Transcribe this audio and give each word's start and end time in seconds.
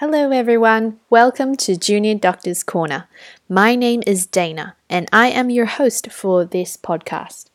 Hello, 0.00 0.30
everyone. 0.30 1.00
Welcome 1.08 1.56
to 1.56 1.74
Junior 1.74 2.16
Doctor's 2.16 2.62
Corner. 2.62 3.08
My 3.48 3.74
name 3.74 4.02
is 4.06 4.26
Dana, 4.26 4.76
and 4.90 5.08
I 5.10 5.28
am 5.28 5.48
your 5.48 5.64
host 5.64 6.12
for 6.12 6.44
this 6.44 6.76
podcast. 6.76 7.48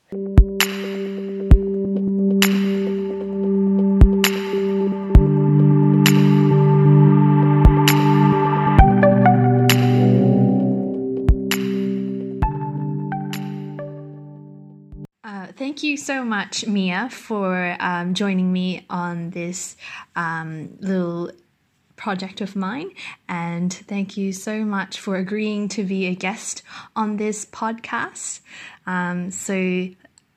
Uh, 15.23 15.46
thank 15.55 15.84
you 15.84 15.96
so 15.96 16.26
much, 16.26 16.66
Mia, 16.66 17.08
for 17.12 17.78
um, 17.80 18.16
joining 18.16 18.52
me 18.52 18.84
on 18.89 19.30
this 19.30 19.78
um, 20.16 20.76
little 20.80 21.30
project 22.02 22.41
of 22.41 22.55
mine. 22.55 22.89
And 23.29 23.71
thank 23.71 24.18
you 24.18 24.33
so 24.33 24.65
much 24.65 25.00
for 25.00 25.18
agreeing 25.18 25.69
to 25.69 25.83
be 25.83 26.07
a 26.07 26.15
guest 26.15 26.64
on 26.96 27.18
this 27.18 27.46
podcast. 27.46 28.39
Um, 28.87 29.29
so 29.29 29.87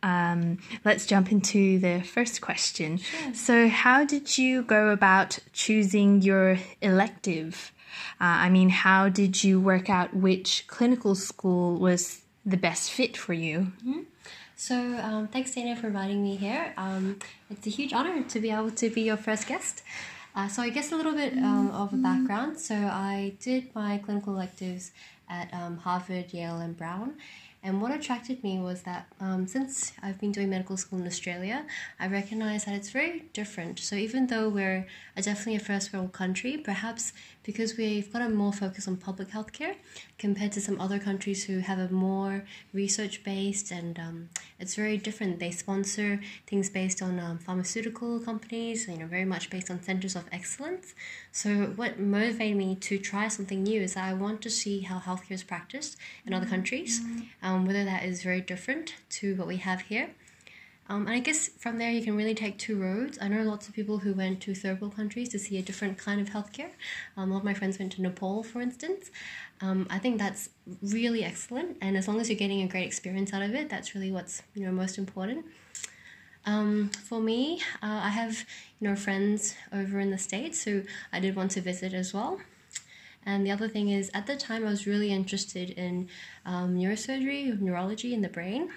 um, 0.03 0.59
let's 0.85 1.07
jump 1.07 1.33
into 1.33 1.79
the 1.79 2.03
first 2.03 2.43
question. 2.43 2.99
Sure. 2.99 3.35
So, 3.35 3.69
how 3.69 4.05
did 4.05 4.37
you 4.37 4.63
go 4.63 4.91
about 4.91 5.39
choosing 5.55 6.21
your 6.21 6.59
elective? 6.83 7.73
Uh, 8.21 8.45
I 8.45 8.51
mean, 8.51 8.69
how 8.69 9.09
did 9.09 9.43
you 9.43 9.59
work 9.59 9.89
out 9.89 10.15
which 10.15 10.67
clinical 10.67 11.15
school 11.15 11.79
was 11.79 12.21
the 12.45 12.59
best 12.59 12.93
fit 12.93 13.17
for 13.17 13.33
you? 13.33 13.73
Mm-hmm. 13.81 14.01
So, 14.57 14.77
um, 14.77 15.29
thanks, 15.29 15.55
Dana, 15.55 15.75
for 15.75 15.87
inviting 15.87 16.23
me 16.23 16.37
here. 16.37 16.75
Um, 16.77 17.19
it's 17.51 17.67
a 17.67 17.71
huge 17.71 17.95
honor 17.95 18.23
to 18.23 18.41
be 18.41 18.51
able 18.51 18.73
to 18.73 18.91
be 18.91 19.01
your 19.01 19.17
first 19.17 19.47
guest. 19.47 19.83
Uh, 20.35 20.49
so, 20.49 20.63
I 20.63 20.69
guess 20.71 20.91
a 20.91 20.97
little 20.97 21.15
bit 21.15 21.35
um, 21.39 21.71
of 21.71 21.93
a 21.93 21.97
background. 21.97 22.59
So, 22.59 22.75
I 22.75 23.35
did 23.41 23.75
my 23.75 23.99
clinical 23.99 24.35
electives 24.35 24.91
at 25.29 25.53
um, 25.55 25.79
Harvard, 25.79 26.33
Yale, 26.33 26.59
and 26.59 26.77
Brown. 26.77 27.15
And 27.65 27.81
what 27.81 27.93
attracted 27.93 28.45
me 28.45 28.59
was 28.59 28.83
that 28.83 29.07
um, 29.21 29.47
since 29.47 29.95
I've 30.03 30.21
been 30.21 30.33
doing 30.33 30.51
medical 30.51 30.77
school 30.77 30.99
in 30.99 31.07
Australia, 31.07 31.65
I 31.99 32.09
recognize 32.09 32.67
that 32.67 32.75
it's 32.75 32.91
very 32.91 33.25
different. 33.33 33.79
So 33.79 33.97
even 33.97 34.27
though 34.27 34.51
we're 34.51 34.87
a, 35.17 35.23
definitely 35.23 35.57
a 35.57 35.61
first 35.61 35.91
world 35.91 36.13
country, 36.13 36.59
perhaps 36.59 37.15
because 37.45 37.77
we've 37.77 38.13
got 38.13 38.23
a 38.23 38.29
more 38.29 38.53
focus 38.53 38.87
on 38.87 38.97
public 38.97 39.29
healthcare 39.29 39.77
compared 40.19 40.53
to 40.53 40.61
some 40.61 40.81
other 40.81 40.99
countries 40.99 41.45
who 41.45 41.61
have 41.61 41.79
a 41.79 41.89
more 41.89 42.45
research 42.73 43.25
based 43.25 43.71
and 43.71 43.99
um, 43.99 44.29
it's 44.59 44.75
very 44.75 44.99
different. 44.99 45.39
They 45.39 45.51
sponsor 45.51 46.21
things 46.47 46.69
based 46.69 47.01
on 47.01 47.19
um, 47.19 47.39
pharmaceutical 47.39 48.21
companies, 48.21 48.89
you 48.89 48.99
know, 48.99 49.07
very 49.07 49.25
much 49.25 49.51
based 49.51 49.71
on 49.71 49.83
centers 49.83 50.17
of 50.17 50.25
excellence. 50.33 50.95
So 51.33 51.73
what 51.77 51.99
motivated 51.99 52.57
me 52.57 52.77
to 52.77 52.99
try 52.99 53.29
something 53.29 53.63
new 53.63 53.81
is 53.81 53.95
that 53.95 54.05
I 54.05 54.15
want 54.15 54.43
to 54.43 54.51
see 54.51 54.81
how 54.81 54.99
healthcare 54.99 55.33
is 55.33 55.43
practiced 55.43 55.97
in 56.27 56.35
other 56.35 56.47
countries. 56.47 57.01
Um, 57.43 57.55
um, 57.55 57.67
whether 57.67 57.85
that 57.85 58.05
is 58.05 58.23
very 58.23 58.41
different 58.41 58.95
to 59.11 59.35
what 59.37 59.47
we 59.47 59.59
have 59.59 59.83
here. 59.83 60.11
Um, 60.89 61.07
and 61.07 61.17
I 61.17 61.21
guess 61.21 61.49
from 61.49 61.79
there 61.79 61.91
you 61.91 62.03
can 62.03 62.17
really 62.17 62.35
take 62.35 62.59
two 62.59 62.81
roads. 62.81 63.19
I 63.21 63.29
know 63.29 63.43
lots 63.43 63.69
of 63.69 63.75
people 63.75 63.99
who 63.99 64.13
went 64.13 64.41
to 64.43 64.55
third 64.55 64.81
world 64.81 64.97
countries 64.97 65.31
to 65.31 65.39
see 65.39 65.57
a 65.57 65.63
different 65.63 65.97
kind 65.97 66.21
of 66.21 66.29
healthcare. 66.29 66.71
Um, 67.17 67.31
a 67.31 67.35
lot 67.35 67.39
of 67.39 67.45
my 67.45 67.55
friends 67.55 67.79
went 67.79 67.93
to 67.93 68.03
Nepal, 68.03 68.43
for 68.43 68.61
instance. 68.61 69.11
Um, 69.63 69.87
I 69.89 69.99
think 69.99 70.19
that's 70.19 70.51
really 70.83 71.25
excellent, 71.25 71.79
and 71.81 71.97
as 71.97 72.07
long 72.07 72.21
as 72.21 72.29
you're 72.29 72.39
getting 72.39 72.63
a 72.63 72.69
great 72.69 72.87
experience 72.87 73.33
out 73.33 73.43
of 73.43 73.55
it, 73.55 73.71
that's 73.71 73.95
really 73.95 74.11
what's 74.11 74.43
you 74.55 74.67
know 74.67 74.73
most 74.73 74.99
important. 74.99 75.47
Um, 76.45 76.91
for 76.91 77.21
me, 77.21 77.63
uh, 77.83 78.01
I 78.03 78.11
have 78.11 78.45
you 78.79 78.89
know 78.89 78.97
friends 78.97 79.55
over 79.73 80.01
in 80.01 80.11
the 80.11 80.19
states 80.19 80.65
who 80.65 80.83
I 81.13 81.21
did 81.21 81.35
want 81.35 81.53
to 81.53 81.63
visit 81.63 81.95
as 81.95 82.13
well. 82.13 82.41
And 83.27 83.47
the 83.47 83.51
other 83.51 83.69
thing 83.69 83.89
is, 83.89 84.11
at 84.13 84.27
the 84.27 84.37
time, 84.37 84.67
I 84.67 84.71
was 84.71 84.87
really 84.87 85.11
interested 85.11 85.71
in 85.71 86.09
um, 86.45 86.77
neurosurgery, 86.77 87.59
neurology 87.59 88.13
in 88.13 88.21
the 88.21 88.29
brain. 88.29 88.71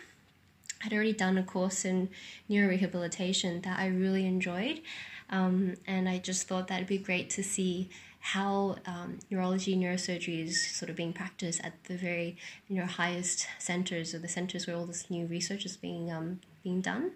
I'd 0.83 0.93
already 0.93 1.13
done 1.13 1.37
a 1.37 1.43
course 1.43 1.85
in 1.85 2.09
neurorehabilitation 2.49 3.63
that 3.63 3.79
I 3.79 3.87
really 3.87 4.25
enjoyed. 4.25 4.81
Um, 5.29 5.75
and 5.85 6.07
I 6.07 6.19
just 6.19 6.47
thought 6.47 6.67
that 6.67 6.75
it'd 6.75 6.87
be 6.87 6.97
great 6.97 7.29
to 7.31 7.43
see 7.43 7.89
how 8.19 8.77
um, 8.85 9.19
neurology 9.29 9.75
neurosurgery 9.75 10.45
is 10.45 10.75
sort 10.75 10.89
of 10.89 10.95
being 10.95 11.13
practiced 11.13 11.61
at 11.63 11.81
the 11.85 11.95
very 11.95 12.35
you 12.67 12.77
know 12.77 12.85
highest 12.85 13.47
centers 13.57 14.13
or 14.13 14.19
the 14.19 14.27
centers 14.27 14.67
where 14.67 14.75
all 14.75 14.85
this 14.85 15.09
new 15.09 15.25
research 15.27 15.65
is 15.65 15.77
being 15.77 16.11
um, 16.11 16.39
being 16.63 16.81
done. 16.81 17.11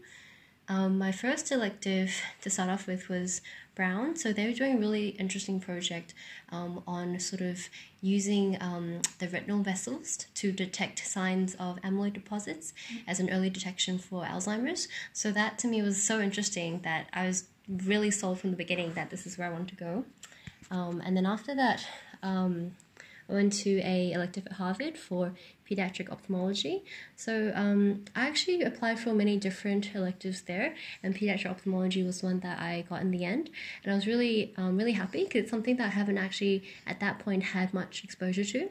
Um, 0.68 0.98
my 0.98 1.12
first 1.12 1.52
elective 1.52 2.14
to 2.42 2.50
start 2.50 2.70
off 2.70 2.88
with 2.88 3.10
was 3.10 3.42
Brown. 3.76 4.16
So 4.16 4.34
they 4.34 4.46
were 4.46 4.54
doing 4.54 4.76
a 4.76 4.80
really 4.80 5.10
interesting 5.10 5.60
project 5.60 6.14
um, 6.50 6.84
on 6.86 7.20
sort 7.20 7.42
of 7.42 7.70
using 8.02 8.58
um, 8.62 9.02
the 9.20 9.28
retinal 9.30 9.64
vessels 9.64 10.26
to 10.36 10.52
detect 10.52 11.06
signs 11.06 11.56
of 11.56 11.82
amyloid 11.82 12.14
deposits 12.14 12.74
as 13.08 13.20
an 13.20 13.30
early 13.32 13.50
detection 13.50 13.98
for 13.98 14.24
Alzheimer's. 14.24 14.88
So 15.14 15.32
that 15.32 15.58
to 15.60 15.68
me 15.68 15.82
was 15.82 16.02
so 16.02 16.20
interesting 16.20 16.82
that 16.84 17.08
I 17.14 17.28
was 17.28 17.46
really 17.68 18.12
sold 18.12 18.40
from 18.40 18.52
the 18.52 18.58
beginning 18.58 18.94
that 18.94 19.10
this 19.10 19.26
is 19.26 19.38
where 19.38 19.48
I 19.48 19.52
want 19.52 19.70
to 19.70 19.76
go. 19.76 20.06
Um, 20.70 21.02
and 21.06 21.16
then 21.16 21.26
after 21.26 21.56
that, 21.56 21.86
um, 22.22 22.76
I 23.30 23.34
went 23.34 23.54
to 23.54 23.80
a 23.80 24.12
elective 24.12 24.46
at 24.48 24.54
Harvard 24.54 24.98
for 24.98 25.34
pediatric 25.72 26.12
ophthalmology. 26.12 26.84
So 27.16 27.52
um, 27.56 28.06
I 28.16 28.28
actually 28.28 28.64
applied 28.64 29.00
for 29.00 29.14
many 29.14 29.38
different 29.38 29.96
electives 29.96 30.42
there, 30.42 30.76
and 31.02 31.16
pediatric 31.16 31.46
ophthalmology 31.46 32.04
was 32.04 32.22
one 32.22 32.40
that 32.42 32.60
I 32.60 32.86
got 32.90 33.02
in 33.02 33.12
the 33.12 33.24
end. 33.24 33.50
And 33.84 33.94
I 33.94 33.96
was 33.96 34.06
really, 34.08 34.54
um, 34.58 34.78
really 34.78 34.94
happy 34.94 35.24
because 35.24 35.44
it's 35.44 35.52
something 35.52 35.78
that 35.78 35.86
I 35.86 35.90
haven't 35.90 36.18
actually 36.18 36.64
at 36.86 37.00
that 37.00 37.20
point 37.20 37.44
had 37.44 37.74
much 37.74 38.04
exposure 38.04 38.44
to. 38.44 38.70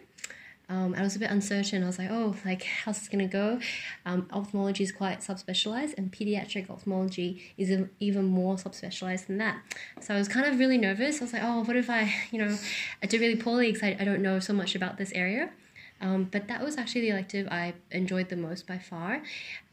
Um, 0.69 0.95
I 0.97 1.03
was 1.03 1.17
a 1.17 1.19
bit 1.19 1.33
uncertain. 1.33 1.83
I 1.83 1.87
was 1.87 1.99
like, 1.99 2.11
oh, 2.13 2.37
like, 2.45 2.63
how's 2.63 3.01
this 3.01 3.09
going 3.09 3.29
to 3.29 3.33
go? 3.33 3.59
Um, 4.07 4.29
ophthalmology 4.33 4.85
is 4.85 4.93
quite 4.93 5.19
subspecialized, 5.19 5.99
and 5.99 6.13
pediatric 6.13 6.71
ophthalmology 6.71 7.43
is 7.59 7.77
even 7.99 8.25
more 8.27 8.55
subspecialized 8.55 9.27
than 9.27 9.39
that. 9.39 9.59
So 10.01 10.15
I 10.15 10.19
was 10.19 10.29
kind 10.29 10.47
of 10.47 10.61
really 10.61 10.79
nervous. 10.79 11.21
I 11.21 11.25
was 11.25 11.33
like, 11.33 11.43
oh, 11.45 11.65
what 11.65 11.77
if 11.77 11.91
I, 11.91 12.15
you 12.31 12.39
know, 12.39 12.57
I 13.03 13.07
do 13.07 13.19
really 13.19 13.35
poorly 13.35 13.73
because 13.73 13.83
I, 13.83 13.97
I 13.99 14.05
don't 14.05 14.23
know 14.23 14.39
so 14.39 14.53
much 14.53 14.77
about 14.77 14.97
this 14.97 15.11
area. 15.13 15.51
Um, 16.01 16.25
but 16.31 16.49
that 16.49 16.63
was 16.63 16.77
actually 16.79 17.03
the 17.03 17.11
elective 17.11 17.47
I 17.49 17.75
enjoyed 17.91 18.29
the 18.29 18.37
most 18.37 18.67
by 18.67 18.79
far. 18.79 19.23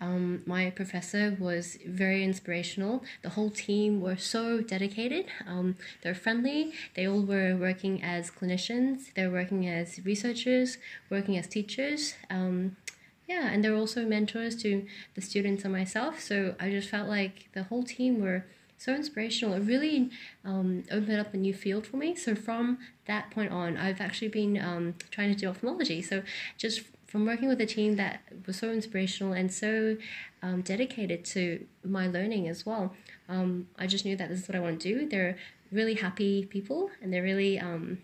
Um, 0.02 0.44
my 0.46 0.70
professor 0.70 1.36
was 1.40 1.78
very 1.86 2.24
inspirational. 2.24 3.04
The 3.22 3.30
whole 3.30 3.50
team 3.50 4.02
were 4.02 4.18
so 4.18 4.62
dedicated. 4.62 5.28
Um, 5.48 5.76
they're 6.02 6.16
friendly. 6.16 6.74
They 6.96 7.08
all 7.08 7.22
were 7.22 7.56
working 7.56 8.04
as 8.04 8.30
clinicians. 8.30 9.14
They're 9.16 9.32
working 9.32 9.68
as 9.68 10.00
researchers, 10.04 10.78
working 11.10 11.38
as 11.38 11.48
teachers. 11.48 12.16
Um, 12.30 12.76
yeah, 13.28 13.50
and 13.52 13.64
they're 13.64 13.76
also 13.76 14.06
mentors 14.06 14.56
to 14.64 14.86
the 15.16 15.22
students 15.22 15.64
and 15.64 15.74
myself. 15.74 16.20
So 16.22 16.56
I 16.60 16.70
just 16.70 16.90
felt 16.90 17.10
like 17.10 17.50
the 17.54 17.64
whole 17.64 17.84
team 17.84 18.22
were 18.22 18.46
so 18.78 18.94
inspirational. 18.94 19.56
It 19.56 19.62
really 19.62 20.12
um, 20.46 20.84
opened 20.92 21.20
up 21.20 21.34
a 21.34 21.38
new 21.38 21.54
field 21.54 21.88
for 21.88 21.98
me. 21.98 22.16
So 22.16 22.36
from 22.36 22.78
that 23.06 23.32
point 23.32 23.52
on, 23.52 23.76
I've 23.76 24.00
actually 24.00 24.28
been 24.28 24.62
um, 24.62 24.96
trying 25.10 25.34
to 25.34 25.40
do 25.40 25.50
ophthalmology. 25.50 26.02
So 26.02 26.22
just 26.58 26.82
from 27.08 27.26
working 27.26 27.48
with 27.48 27.60
a 27.60 27.66
team 27.66 27.96
that 27.96 28.22
was 28.46 28.58
so 28.58 28.70
inspirational 28.70 29.34
and 29.34 29.52
so 29.52 29.98
um, 30.44 30.62
dedicated 30.62 31.26
to 31.26 31.66
my 31.84 32.08
learning 32.08 32.48
as 32.48 32.66
well, 32.66 32.94
um, 33.28 33.68
I 33.78 33.88
just 33.88 34.06
knew 34.06 34.16
that 34.16 34.30
this 34.30 34.42
is 34.42 34.48
what 34.48 34.56
I 34.56 34.60
want 34.60 34.80
to 34.82 34.94
do. 34.94 35.10
They're 35.10 35.38
really 35.72 35.96
happy 35.96 36.46
people 36.46 36.92
and 37.02 37.12
they're 37.12 37.24
really 37.24 37.60
um, 37.60 38.00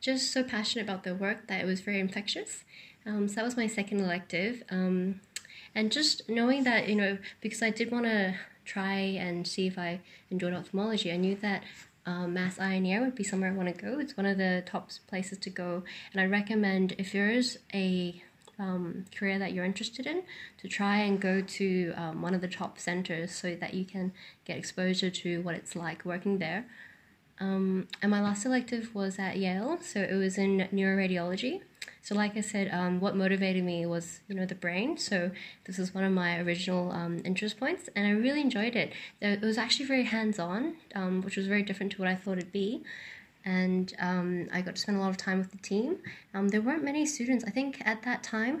just 0.00 0.32
so 0.32 0.42
passionate 0.42 0.84
about 0.84 1.04
their 1.04 1.14
work 1.14 1.48
that 1.48 1.60
it 1.60 1.66
was 1.66 1.80
very 1.80 2.00
infectious. 2.00 2.64
Um, 3.04 3.28
so 3.28 3.36
that 3.36 3.44
was 3.44 3.56
my 3.56 3.66
second 3.66 4.00
elective. 4.00 4.62
and 4.70 5.92
just 5.92 6.26
knowing 6.28 6.64
that, 6.64 6.88
you 6.88 6.96
know, 6.96 7.18
because 7.42 7.62
I 7.62 7.68
did 7.68 7.92
want 7.92 8.06
to 8.06 8.34
try 8.66 8.94
and 8.94 9.46
see 9.46 9.66
if 9.66 9.78
I 9.78 10.00
enjoyed 10.30 10.52
ophthalmology. 10.52 11.10
I 11.12 11.16
knew 11.16 11.36
that 11.36 11.62
um, 12.04 12.34
Mass 12.34 12.58
Eye 12.58 12.74
and 12.74 12.86
Ear 12.86 13.00
would 13.00 13.14
be 13.14 13.24
somewhere 13.24 13.50
I 13.50 13.54
want 13.54 13.74
to 13.74 13.82
go. 13.82 13.98
It's 13.98 14.16
one 14.16 14.26
of 14.26 14.38
the 14.38 14.62
top 14.66 14.90
places 15.06 15.38
to 15.38 15.50
go, 15.50 15.82
and 16.12 16.20
I 16.20 16.26
recommend 16.26 16.94
if 16.98 17.12
there 17.12 17.30
is 17.30 17.58
a 17.72 18.22
um, 18.58 19.04
career 19.14 19.38
that 19.38 19.52
you're 19.52 19.64
interested 19.64 20.06
in 20.06 20.22
to 20.58 20.68
try 20.68 20.98
and 20.98 21.20
go 21.20 21.40
to 21.40 21.92
um, 21.96 22.22
one 22.22 22.34
of 22.34 22.40
the 22.40 22.48
top 22.48 22.78
centers 22.78 23.32
so 23.32 23.54
that 23.54 23.74
you 23.74 23.84
can 23.84 24.12
get 24.44 24.56
exposure 24.56 25.10
to 25.10 25.42
what 25.42 25.54
it's 25.54 25.76
like 25.76 26.04
working 26.04 26.38
there. 26.38 26.66
Um, 27.38 27.88
and 28.00 28.10
my 28.10 28.22
last 28.22 28.46
elective 28.46 28.94
was 28.94 29.18
at 29.18 29.36
Yale, 29.36 29.78
so 29.82 30.00
it 30.00 30.14
was 30.14 30.38
in 30.38 30.68
neuroradiology. 30.72 31.60
So, 32.02 32.14
like 32.14 32.36
I 32.36 32.40
said, 32.40 32.70
um, 32.72 33.00
what 33.00 33.16
motivated 33.16 33.64
me 33.64 33.86
was 33.86 34.20
you 34.28 34.34
know 34.34 34.46
the 34.46 34.54
brain. 34.54 34.96
So 34.96 35.30
this 35.64 35.78
is 35.78 35.94
one 35.94 36.04
of 36.04 36.12
my 36.12 36.38
original 36.38 36.92
um, 36.92 37.20
interest 37.24 37.58
points, 37.58 37.88
and 37.96 38.06
I 38.06 38.10
really 38.10 38.40
enjoyed 38.40 38.76
it. 38.76 38.92
It 39.20 39.40
was 39.40 39.58
actually 39.58 39.86
very 39.86 40.04
hands-on, 40.04 40.76
um, 40.94 41.22
which 41.22 41.36
was 41.36 41.46
very 41.46 41.62
different 41.62 41.92
to 41.92 41.98
what 41.98 42.08
I 42.08 42.14
thought 42.14 42.38
it'd 42.38 42.52
be. 42.52 42.82
And 43.44 43.94
um, 44.00 44.48
I 44.52 44.60
got 44.60 44.74
to 44.74 44.80
spend 44.80 44.98
a 44.98 45.00
lot 45.00 45.10
of 45.10 45.16
time 45.16 45.38
with 45.38 45.52
the 45.52 45.58
team. 45.58 45.98
Um, 46.34 46.48
there 46.48 46.60
weren't 46.60 46.82
many 46.82 47.06
students. 47.06 47.44
I 47.44 47.50
think 47.50 47.80
at 47.86 48.02
that 48.02 48.24
time, 48.24 48.60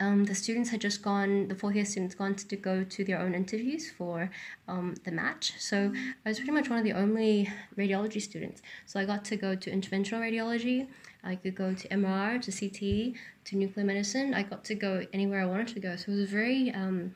um, 0.00 0.24
the 0.24 0.34
students 0.34 0.70
had 0.70 0.80
just 0.80 1.02
gone, 1.02 1.48
the 1.48 1.54
fourth 1.54 1.74
year 1.74 1.84
students 1.84 2.14
gone 2.14 2.34
to, 2.34 2.48
to 2.48 2.56
go 2.56 2.84
to 2.84 3.04
their 3.04 3.18
own 3.18 3.34
interviews 3.34 3.90
for 3.90 4.30
um, 4.66 4.94
the 5.04 5.10
match. 5.10 5.52
So 5.58 5.92
I 6.24 6.28
was 6.28 6.38
pretty 6.38 6.52
much 6.52 6.70
one 6.70 6.78
of 6.78 6.84
the 6.84 6.94
only 6.94 7.50
radiology 7.76 8.20
students. 8.20 8.62
So 8.86 8.98
I 8.98 9.04
got 9.04 9.24
to 9.26 9.36
go 9.36 9.54
to 9.54 9.70
interventional 9.70 10.20
radiology. 10.20 10.88
I 11.22 11.36
could 11.36 11.54
go 11.54 11.74
to 11.74 11.88
MR, 11.88 12.40
to 12.42 12.50
CT, 12.50 13.14
to 13.44 13.56
nuclear 13.56 13.84
medicine. 13.84 14.34
I 14.34 14.42
got 14.42 14.64
to 14.64 14.74
go 14.74 15.06
anywhere 15.12 15.42
I 15.42 15.46
wanted 15.46 15.68
to 15.68 15.80
go. 15.80 15.96
So 15.96 16.12
it 16.12 16.16
was 16.16 16.30
very 16.30 16.72
um, 16.72 17.14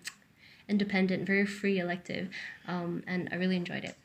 independent, 0.68 1.26
very 1.26 1.46
free 1.46 1.78
elective, 1.78 2.28
um, 2.66 3.02
and 3.06 3.28
I 3.32 3.36
really 3.36 3.56
enjoyed 3.56 3.84
it. 3.84 3.96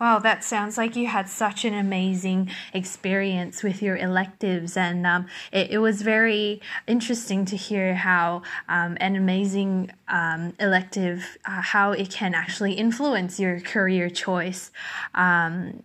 Wow, 0.00 0.20
that 0.20 0.44
sounds 0.44 0.78
like 0.78 0.94
you 0.96 1.08
had 1.08 1.28
such 1.28 1.64
an 1.64 1.74
amazing 1.74 2.50
experience 2.72 3.62
with 3.62 3.82
your 3.82 3.96
electives, 3.96 4.76
and 4.76 5.06
um, 5.06 5.26
it, 5.52 5.72
it, 5.72 5.78
was 5.78 6.02
very 6.02 6.60
interesting 6.86 7.44
to 7.46 7.56
hear 7.56 7.94
how 7.94 8.42
um, 8.68 8.96
an 9.00 9.16
amazing 9.16 9.90
um, 10.08 10.54
elective, 10.60 11.36
uh, 11.44 11.60
how 11.60 11.92
it 11.92 12.10
can 12.10 12.34
actually 12.34 12.74
influence 12.74 13.40
your 13.40 13.60
career 13.60 14.08
choice. 14.08 14.70
Um, 15.14 15.82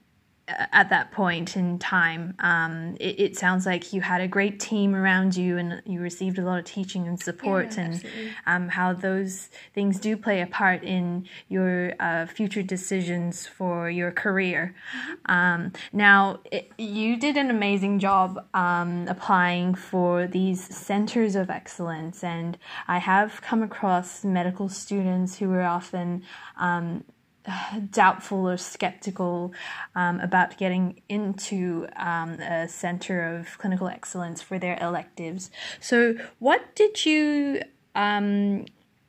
at 0.47 0.89
that 0.89 1.11
point 1.11 1.55
in 1.55 1.79
time. 1.79 2.35
Um, 2.39 2.97
it, 2.99 3.19
it, 3.19 3.37
sounds 3.37 3.65
like 3.65 3.93
you 3.93 4.01
had 4.01 4.19
a 4.19 4.27
great 4.27 4.59
team 4.59 4.93
around 4.93 5.37
you 5.37 5.57
and 5.57 5.81
you 5.85 6.01
received 6.01 6.37
a 6.37 6.41
lot 6.43 6.59
of 6.59 6.65
teaching 6.65 7.07
and 7.07 7.17
support, 7.17 7.77
yeah, 7.77 7.83
and 7.83 8.05
um, 8.45 8.67
how 8.69 8.91
those 8.91 9.49
things 9.73 9.99
do 9.99 10.17
play 10.17 10.41
a 10.41 10.47
part 10.47 10.83
in 10.83 11.25
your 11.47 11.93
uh, 11.99 12.25
future 12.25 12.61
decisions 12.61 13.47
for 13.47 13.89
your 13.89 14.11
career. 14.11 14.75
Mm-hmm. 14.97 15.31
Um, 15.31 15.73
now, 15.93 16.39
it, 16.51 16.71
you 16.77 17.17
did 17.17 17.37
an 17.37 17.49
amazing 17.49 17.99
job 17.99 18.45
um, 18.53 19.07
applying 19.07 19.75
for 19.75 20.27
these 20.27 20.61
centers 20.61 21.35
of 21.35 21.49
excellence, 21.49 22.21
and 22.21 22.57
I 22.87 22.97
have 22.97 23.41
come 23.41 23.63
across 23.63 24.25
medical 24.25 24.67
students 24.67 25.37
who 25.37 25.51
are 25.53 25.63
often 25.63 26.23
um, 26.57 27.05
doubtful 27.91 28.47
or 28.47 28.57
skeptical 28.57 29.53
um, 29.95 30.19
about 30.19 30.57
getting 30.57 31.01
into 31.09 31.87
um, 31.97 32.33
a 32.39 32.67
center 32.67 33.35
of 33.35 33.57
clinical 33.57 33.87
excellence 33.87 34.41
for 34.41 34.59
their 34.59 34.77
electives. 34.81 35.49
So, 35.79 36.15
what 36.39 36.75
did 36.75 37.05
you 37.05 37.61
um, 37.95 38.65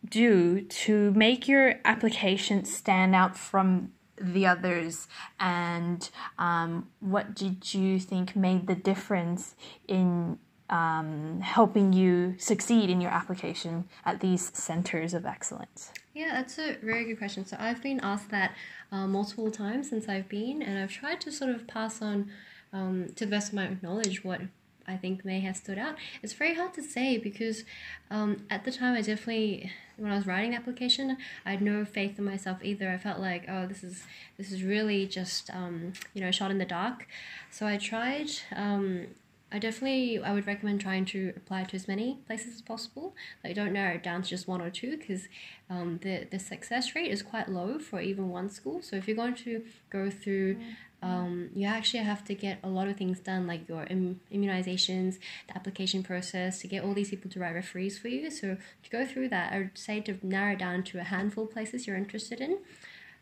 do 0.08 0.60
to 0.62 1.10
make 1.12 1.48
your 1.48 1.76
application 1.84 2.64
stand 2.64 3.14
out 3.14 3.36
from 3.36 3.92
the 4.16 4.46
others, 4.46 5.08
and 5.40 6.08
um, 6.38 6.88
what 7.00 7.34
did 7.34 7.75
you 7.75 7.98
think 7.98 8.36
made 8.36 8.66
the 8.66 8.75
difference 8.75 9.54
in 9.88 10.38
um, 10.70 11.40
helping 11.40 11.92
you 11.92 12.36
succeed 12.38 12.90
in 12.90 13.00
your 13.00 13.10
application 13.10 13.88
at 14.04 14.20
these 14.20 14.56
centers 14.56 15.14
of 15.14 15.26
excellence? 15.26 15.90
Yeah, 16.14 16.31
that's 16.32 16.58
a 16.58 16.76
very 16.81 17.05
good 17.05 17.19
question. 17.19 17.44
So 17.44 17.56
I've 17.58 17.82
been 17.82 17.99
asked 18.00 18.31
that 18.31 18.55
uh, 18.93 19.06
multiple 19.08 19.50
times 19.50 19.90
since 19.90 20.08
I've 20.08 20.28
been, 20.28 20.62
and 20.62 20.78
I've 20.78 20.93
tried 20.93 21.20
to 21.22 21.32
sort 21.32 21.50
of 21.50 21.66
pass 21.66 22.00
on 22.00 22.31
um, 22.72 23.08
to 23.16 23.25
the 23.25 23.31
best 23.31 23.49
of 23.49 23.55
my 23.55 23.76
knowledge 23.82 24.25
what 24.25 24.40
I 24.87 24.96
think 24.96 25.25
may 25.25 25.40
have 25.40 25.56
stood 25.56 25.78
out. 25.78 25.96
It's 26.22 26.32
very 26.32 26.55
hard 26.55 26.72
to 26.75 26.82
say 26.82 27.19
because 27.19 27.64
um, 28.11 28.46
at 28.49 28.64
the 28.64 28.70
time 28.70 28.94
I 28.94 29.00
definitely 29.00 29.72
when 29.96 30.12
I 30.12 30.16
was 30.16 30.26
writing 30.26 30.50
the 30.50 30.56
application 30.56 31.16
I 31.46 31.52
had 31.52 31.62
no 31.62 31.84
faith 31.84 32.19
in 32.19 32.25
myself 32.25 32.58
either. 32.62 32.90
I 32.90 32.99
felt 32.99 33.19
like 33.19 33.46
oh 33.49 33.67
this 33.67 33.82
is 33.82 34.05
this 34.37 34.52
is 34.52 34.62
really 34.62 35.06
just 35.06 35.50
um, 35.50 35.94
you 36.12 36.20
know 36.20 36.31
shot 36.31 36.50
in 36.50 36.58
the 36.58 36.64
dark. 36.64 37.08
So 37.50 37.67
I 37.67 37.76
tried 37.76 38.31
um, 38.55 39.06
I 39.52 39.58
definitely 39.58 40.20
I 40.23 40.32
would 40.32 40.46
recommend 40.46 40.81
trying 40.81 41.05
to 41.06 41.32
apply 41.37 41.64
to 41.64 41.76
as 41.76 41.87
many 41.87 42.19
places 42.26 42.55
as 42.55 42.62
possible. 42.62 43.14
Like 43.43 43.55
don't 43.55 43.73
narrow 43.73 43.94
it 43.94 44.02
down 44.02 44.23
to 44.23 44.29
just 44.29 44.49
one 44.49 44.61
or 44.61 44.70
two 44.70 44.96
because 44.96 45.29
um, 45.70 46.00
the 46.02 46.26
the 46.31 46.38
success 46.38 46.94
rate 46.94 47.11
is 47.11 47.23
quite 47.23 47.49
low 47.49 47.79
for 47.79 48.00
even 48.00 48.31
one 48.31 48.50
school. 48.50 48.82
So 48.82 48.96
if 48.96 49.06
you're 49.06 49.17
going 49.17 49.37
to 49.37 49.64
go 49.91 50.11
through, 50.11 50.58
um, 51.02 51.50
you 51.55 51.67
actually 51.69 52.02
have 52.02 52.25
to 52.25 52.35
get 52.35 52.58
a 52.64 52.69
lot 52.69 52.88
of 52.88 52.96
things 52.96 53.20
done 53.20 53.46
like 53.46 53.69
your 53.69 53.85
Im- 53.85 54.20
immunizations, 54.32 55.19
the 55.46 55.55
application 55.55 56.02
process 56.02 56.61
to 56.61 56.67
get 56.67 56.82
all 56.82 56.94
these 56.94 57.11
people 57.11 57.31
to 57.31 57.38
write 57.38 57.55
referees 57.55 57.99
for 57.99 58.08
you. 58.08 58.31
So 58.31 58.56
to 58.82 58.91
go 58.91 59.05
through 59.06 59.29
that, 59.29 59.52
I 59.52 59.58
would 59.58 59.79
say 59.79 60.00
to 60.00 60.19
narrow 60.23 60.56
down 60.56 60.82
to 60.85 60.99
a 60.99 61.05
handful 61.05 61.44
of 61.44 61.52
places 61.52 61.87
you're 61.87 61.96
interested 61.96 62.41
in. 62.41 62.58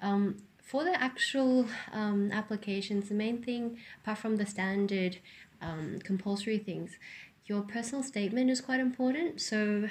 Um, 0.00 0.36
for 0.62 0.84
the 0.84 1.02
actual 1.02 1.66
um, 1.92 2.30
applications, 2.32 3.08
the 3.08 3.14
main 3.14 3.42
thing, 3.42 3.78
apart 4.02 4.18
from 4.18 4.36
the 4.36 4.46
standard 4.46 5.18
um, 5.62 6.00
compulsory 6.02 6.58
things. 6.58 6.92
Your 7.46 7.62
personal 7.62 8.02
statement 8.02 8.50
is 8.50 8.60
quite 8.60 8.80
important. 8.80 9.40
So 9.40 9.88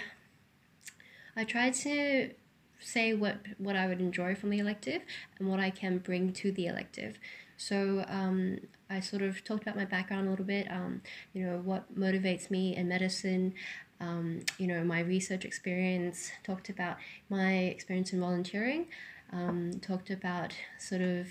I 1.35 1.43
tried 1.43 1.73
to 1.75 2.31
say 2.79 3.13
what 3.13 3.37
what 3.57 3.75
I 3.75 3.87
would 3.87 4.01
enjoy 4.01 4.35
from 4.35 4.49
the 4.49 4.59
elective 4.59 5.01
and 5.39 5.47
what 5.49 5.59
I 5.59 5.69
can 5.69 5.99
bring 5.99 6.33
to 6.33 6.51
the 6.51 6.67
elective. 6.67 7.17
So 7.57 8.05
um, 8.07 8.59
I 8.89 8.99
sort 8.99 9.21
of 9.21 9.43
talked 9.43 9.63
about 9.63 9.75
my 9.75 9.85
background 9.85 10.27
a 10.27 10.29
little 10.31 10.45
bit. 10.45 10.69
Um, 10.69 11.01
you 11.33 11.45
know 11.45 11.61
what 11.63 11.97
motivates 11.97 12.49
me 12.49 12.75
in 12.75 12.87
medicine. 12.87 13.53
Um, 13.99 14.39
you 14.57 14.67
know 14.67 14.83
my 14.83 14.99
research 14.99 15.45
experience. 15.45 16.31
Talked 16.43 16.69
about 16.69 16.97
my 17.29 17.53
experience 17.53 18.13
in 18.13 18.19
volunteering. 18.19 18.87
Um, 19.31 19.79
talked 19.81 20.09
about 20.09 20.53
sort 20.79 21.01
of 21.01 21.27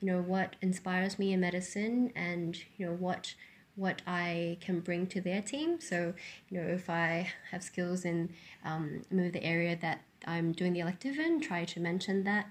you 0.00 0.10
know 0.10 0.20
what 0.20 0.56
inspires 0.62 1.18
me 1.18 1.32
in 1.32 1.40
medicine 1.40 2.12
and 2.16 2.58
you 2.76 2.86
know 2.86 2.92
what 2.92 3.34
what 3.76 4.02
I 4.06 4.58
can 4.60 4.80
bring 4.80 5.06
to 5.08 5.20
their 5.20 5.42
team. 5.42 5.80
So, 5.80 6.14
you 6.48 6.60
know, 6.60 6.68
if 6.68 6.90
I 6.90 7.30
have 7.50 7.62
skills 7.62 8.04
in 8.04 8.30
um, 8.64 9.02
move 9.10 9.32
the 9.32 9.42
area 9.42 9.78
that 9.80 10.02
I'm 10.26 10.52
doing 10.52 10.72
the 10.72 10.80
elective 10.80 11.18
in, 11.18 11.40
try 11.40 11.64
to 11.64 11.80
mention 11.80 12.24
that. 12.24 12.46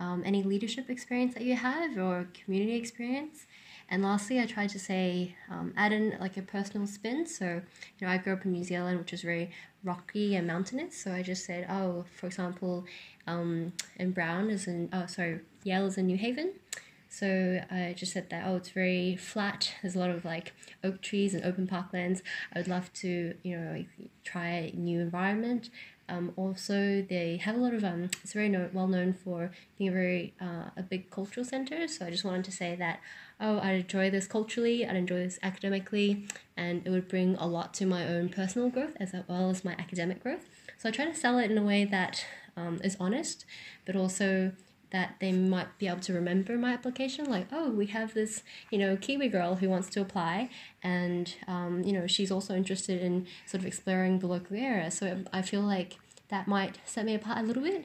Um, 0.00 0.24
any 0.26 0.42
leadership 0.42 0.90
experience 0.90 1.34
that 1.34 1.44
you 1.44 1.54
have 1.54 1.96
or 1.96 2.28
community 2.34 2.74
experience. 2.74 3.46
And 3.88 4.02
lastly, 4.02 4.40
I 4.40 4.46
try 4.46 4.66
to 4.66 4.78
say, 4.78 5.36
um, 5.48 5.72
add 5.76 5.92
in 5.92 6.16
like 6.18 6.36
a 6.36 6.42
personal 6.42 6.86
spin. 6.86 7.26
So, 7.26 7.62
you 7.98 8.06
know, 8.06 8.12
I 8.12 8.18
grew 8.18 8.32
up 8.32 8.44
in 8.44 8.52
New 8.52 8.64
Zealand, 8.64 8.98
which 8.98 9.12
is 9.12 9.22
very 9.22 9.52
rocky 9.84 10.34
and 10.34 10.46
mountainous. 10.46 10.96
So 10.96 11.12
I 11.12 11.22
just 11.22 11.44
said, 11.44 11.66
oh, 11.70 12.04
for 12.16 12.26
example, 12.26 12.86
um, 13.26 13.72
in 13.96 14.10
Brown 14.10 14.50
is 14.50 14.66
in, 14.66 14.88
oh, 14.92 15.06
sorry, 15.06 15.40
Yale 15.62 15.86
is 15.86 15.96
in 15.96 16.06
New 16.06 16.16
Haven. 16.16 16.54
So 17.14 17.60
I 17.70 17.94
just 17.96 18.12
said 18.12 18.28
that, 18.30 18.42
oh, 18.44 18.56
it's 18.56 18.70
very 18.70 19.14
flat. 19.14 19.72
There's 19.80 19.94
a 19.94 20.00
lot 20.00 20.10
of 20.10 20.24
like 20.24 20.52
oak 20.82 21.00
trees 21.00 21.32
and 21.32 21.44
open 21.44 21.68
parklands. 21.68 22.22
I 22.52 22.58
would 22.58 22.66
love 22.66 22.92
to, 22.94 23.34
you 23.44 23.56
know, 23.56 23.72
like, 23.72 23.86
try 24.24 24.48
a 24.48 24.76
new 24.76 24.98
environment. 25.00 25.70
Um, 26.08 26.32
also, 26.34 27.02
they 27.02 27.36
have 27.36 27.54
a 27.54 27.58
lot 27.58 27.72
of, 27.72 27.84
um, 27.84 28.10
it's 28.24 28.32
very 28.32 28.48
no- 28.48 28.68
well 28.72 28.88
known 28.88 29.12
for 29.12 29.52
being 29.78 29.90
a 29.90 29.92
very, 29.92 30.34
uh, 30.40 30.70
a 30.76 30.82
big 30.82 31.08
cultural 31.08 31.46
center. 31.46 31.86
So 31.86 32.04
I 32.04 32.10
just 32.10 32.24
wanted 32.24 32.44
to 32.46 32.52
say 32.52 32.74
that, 32.74 32.98
oh, 33.40 33.60
I'd 33.60 33.82
enjoy 33.82 34.10
this 34.10 34.26
culturally, 34.26 34.84
I'd 34.84 34.96
enjoy 34.96 35.22
this 35.22 35.38
academically, 35.40 36.26
and 36.56 36.84
it 36.84 36.90
would 36.90 37.06
bring 37.06 37.36
a 37.36 37.46
lot 37.46 37.74
to 37.74 37.86
my 37.86 38.08
own 38.08 38.28
personal 38.28 38.70
growth 38.70 38.96
as 38.98 39.12
well 39.28 39.50
as 39.50 39.64
my 39.64 39.74
academic 39.74 40.20
growth. 40.20 40.48
So 40.78 40.88
I 40.88 40.92
try 40.92 41.04
to 41.04 41.14
sell 41.14 41.38
it 41.38 41.48
in 41.48 41.56
a 41.58 41.62
way 41.62 41.84
that 41.84 42.26
um, 42.56 42.80
is 42.82 42.96
honest, 42.98 43.44
but 43.86 43.94
also 43.94 44.52
that 44.94 45.16
they 45.18 45.32
might 45.32 45.76
be 45.76 45.88
able 45.88 45.98
to 45.98 46.12
remember 46.12 46.56
my 46.56 46.72
application 46.72 47.28
like 47.28 47.48
oh 47.50 47.68
we 47.68 47.86
have 47.86 48.14
this 48.14 48.44
you 48.70 48.78
know 48.78 48.96
kiwi 48.96 49.26
girl 49.26 49.56
who 49.56 49.68
wants 49.68 49.88
to 49.88 50.00
apply 50.00 50.48
and 50.84 51.34
um, 51.48 51.82
you 51.82 51.92
know 51.92 52.06
she's 52.06 52.30
also 52.30 52.54
interested 52.54 53.02
in 53.02 53.26
sort 53.44 53.60
of 53.60 53.66
exploring 53.66 54.20
the 54.20 54.26
local 54.28 54.56
area 54.56 54.88
so 54.92 55.24
i 55.32 55.42
feel 55.42 55.62
like 55.62 55.98
that 56.28 56.46
might 56.46 56.78
set 56.84 57.04
me 57.04 57.12
apart 57.12 57.38
a 57.38 57.42
little 57.42 57.64
bit 57.64 57.84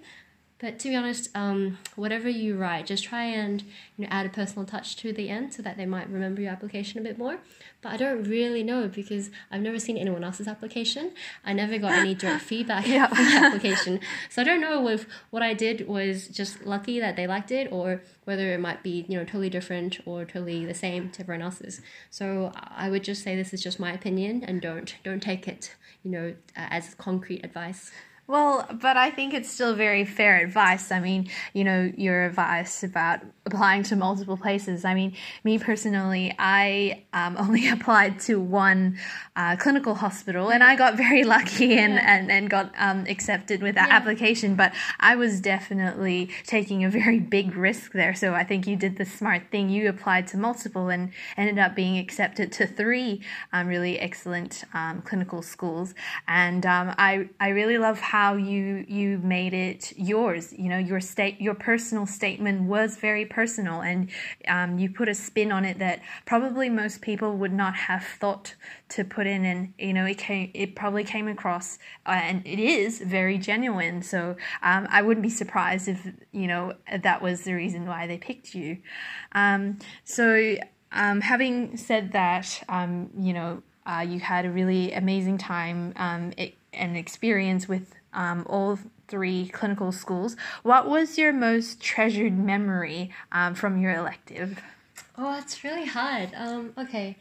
but 0.60 0.78
to 0.80 0.90
be 0.90 0.96
honest, 0.96 1.30
um, 1.36 1.78
whatever 1.96 2.28
you 2.28 2.58
write, 2.58 2.86
just 2.86 3.04
try 3.06 3.24
and 3.24 3.62
you 3.98 4.04
know 4.04 4.08
add 4.12 4.26
a 4.26 4.30
personal 4.30 4.66
touch 4.66 4.98
to 4.98 5.14
the 5.14 5.30
end 5.30 5.54
so 5.54 5.62
that 5.62 5.78
they 5.78 5.86
might 5.86 6.10
remember 6.10 6.42
your 6.42 6.52
application 6.52 7.00
a 7.00 7.04
bit 7.04 7.18
more. 7.18 7.40
But 7.82 7.94
I 7.94 7.98
don't 7.98 8.24
really 8.24 8.62
know 8.62 8.90
because 8.90 9.30
I've 9.50 9.62
never 9.62 9.80
seen 9.80 9.98
anyone 9.98 10.24
else's 10.24 10.50
application. 10.50 11.12
I 11.46 11.54
never 11.54 11.78
got 11.78 11.94
any 11.94 12.14
direct 12.14 12.44
feedback 12.52 12.88
yeah. 12.88 13.08
from 13.08 13.26
the 13.26 13.32
application, 13.48 14.02
so 14.30 14.42
I 14.42 14.46
don't 14.46 14.60
know 14.60 14.88
if 14.90 15.08
what 15.30 15.42
I 15.42 15.54
did 15.54 15.88
was 15.88 16.28
just 16.28 16.66
lucky 16.66 17.00
that 17.00 17.16
they 17.16 17.26
liked 17.26 17.52
it 17.52 17.72
or 17.72 18.02
whether 18.26 18.54
it 18.54 18.60
might 18.60 18.84
be 18.84 19.06
you 19.08 19.18
know 19.18 19.24
totally 19.24 19.50
different 19.50 20.00
or 20.06 20.26
totally 20.26 20.66
the 20.66 20.74
same 20.74 21.10
to 21.12 21.22
everyone 21.22 21.42
else's. 21.42 21.82
So 22.10 22.52
I 22.54 22.90
would 22.90 23.04
just 23.04 23.24
say 23.24 23.36
this 23.36 23.54
is 23.54 23.64
just 23.64 23.80
my 23.80 23.94
opinion 23.94 24.44
and 24.44 24.62
don't 24.62 24.94
don't 25.06 25.24
take 25.24 25.48
it 25.48 25.74
you 26.04 26.12
know 26.12 26.36
as 26.56 26.96
concrete 26.96 27.46
advice. 27.46 27.92
Well, 28.30 28.68
but 28.80 28.96
I 28.96 29.10
think 29.10 29.34
it's 29.34 29.50
still 29.50 29.74
very 29.74 30.06
fair 30.06 30.38
advice. 30.38 30.92
I 30.92 31.00
mean, 31.00 31.30
you 31.52 31.64
know, 31.64 31.92
your 31.98 32.26
advice 32.26 32.84
about 32.84 33.22
applying 33.48 33.82
to 33.82 33.96
multiple 33.96 34.38
places. 34.38 34.86
I 34.86 34.94
mean, 34.94 35.16
me 35.44 35.58
personally, 35.58 36.36
I 36.38 37.06
um, 37.12 37.38
only 37.40 37.68
applied 37.70 38.20
to 38.28 38.40
one 38.40 39.00
uh, 39.36 39.56
clinical 39.56 39.96
hospital 39.96 40.52
and 40.52 40.64
I 40.64 40.76
got 40.76 40.96
very 40.96 41.24
lucky 41.24 41.76
and, 41.76 41.96
yeah. 41.96 42.18
and, 42.18 42.32
and 42.32 42.50
got 42.52 42.72
um, 42.78 43.06
accepted 43.10 43.64
with 43.64 43.74
that 43.74 43.90
yeah. 43.90 43.96
application. 43.96 44.54
But 44.54 44.76
I 45.00 45.16
was 45.16 45.42
definitely 45.42 46.30
taking 46.46 46.86
a 46.86 46.90
very 46.92 47.20
big 47.20 47.56
risk 47.56 47.94
there. 47.94 48.14
So 48.14 48.36
I 48.36 48.44
think 48.44 48.68
you 48.68 48.76
did 48.76 48.98
the 48.98 49.06
smart 49.06 49.50
thing. 49.50 49.72
You 49.72 49.90
applied 49.90 50.28
to 50.28 50.38
multiple 50.38 50.90
and 50.90 51.12
ended 51.36 51.58
up 51.58 51.76
being 51.76 51.98
accepted 51.98 52.52
to 52.52 52.68
three 52.68 53.24
um, 53.54 53.66
really 53.66 53.98
excellent 53.98 54.66
um, 54.76 55.02
clinical 55.02 55.42
schools. 55.42 55.96
And 56.28 56.64
um, 56.68 56.94
I, 57.00 57.30
I 57.40 57.50
really 57.50 57.80
love 57.80 58.00
how 58.00 58.19
how 58.20 58.36
you 58.36 58.84
you 58.90 59.18
made 59.20 59.54
it 59.54 59.94
yours. 59.96 60.52
You 60.52 60.68
know, 60.68 60.78
your 60.78 61.00
state, 61.00 61.40
your 61.40 61.54
personal 61.54 62.06
statement 62.06 62.64
was 62.64 62.98
very 62.98 63.26
personal, 63.26 63.80
and 63.80 64.10
um, 64.46 64.78
you 64.78 64.90
put 64.90 65.08
a 65.08 65.16
spin 65.16 65.54
on 65.54 65.64
it 65.64 65.80
that 65.80 66.02
probably 66.26 66.70
most 66.70 67.02
people 67.02 67.38
would 67.38 67.54
not 67.54 67.76
have 67.88 68.04
thought 68.04 68.56
to 68.90 69.06
put 69.06 69.26
in. 69.26 69.46
And 69.46 69.74
you 69.80 69.94
know, 69.94 70.06
it 70.06 70.18
came, 70.18 70.52
it 70.54 70.76
probably 70.76 71.06
came 71.06 71.30
across, 71.30 71.80
uh, 72.06 72.20
and 72.30 72.46
it 72.46 72.60
is 72.60 73.00
very 73.00 73.38
genuine. 73.38 74.02
So 74.02 74.36
um, 74.64 74.86
I 74.90 75.02
wouldn't 75.02 75.24
be 75.24 75.30
surprised 75.30 75.88
if 75.88 76.06
you 76.34 76.48
know 76.48 76.74
that 77.08 77.22
was 77.22 77.44
the 77.44 77.54
reason 77.54 77.86
why 77.86 78.06
they 78.06 78.18
picked 78.18 78.54
you. 78.54 78.80
Um, 79.32 79.80
so. 80.04 80.58
Um, 80.92 81.22
having 81.22 81.78
said 81.78 82.14
that, 82.14 82.64
um, 82.68 83.12
you 83.16 83.32
know, 83.32 83.62
uh, 83.86 84.00
you 84.00 84.20
had 84.20 84.44
a 84.46 84.50
really 84.50 84.92
amazing 84.92 85.38
time 85.38 85.94
um, 85.98 86.34
it, 86.36 86.56
and 86.74 86.98
experience 86.98 87.68
with 87.68 87.99
um, 88.14 88.46
all 88.50 88.80
three 89.08 89.50
clinical 89.50 89.92
schools. 89.92 90.36
What 90.64 90.88
was 90.88 91.18
your 91.18 91.34
most 91.34 91.82
treasured 91.82 92.38
memory 92.38 93.12
um, 93.32 93.56
from 93.56 93.82
your 93.82 93.94
elective? 93.94 94.62
Oh, 95.18 95.38
it's 95.38 95.64
really 95.64 95.86
hard. 95.86 96.32
Um, 96.36 96.74
okay, 96.78 97.18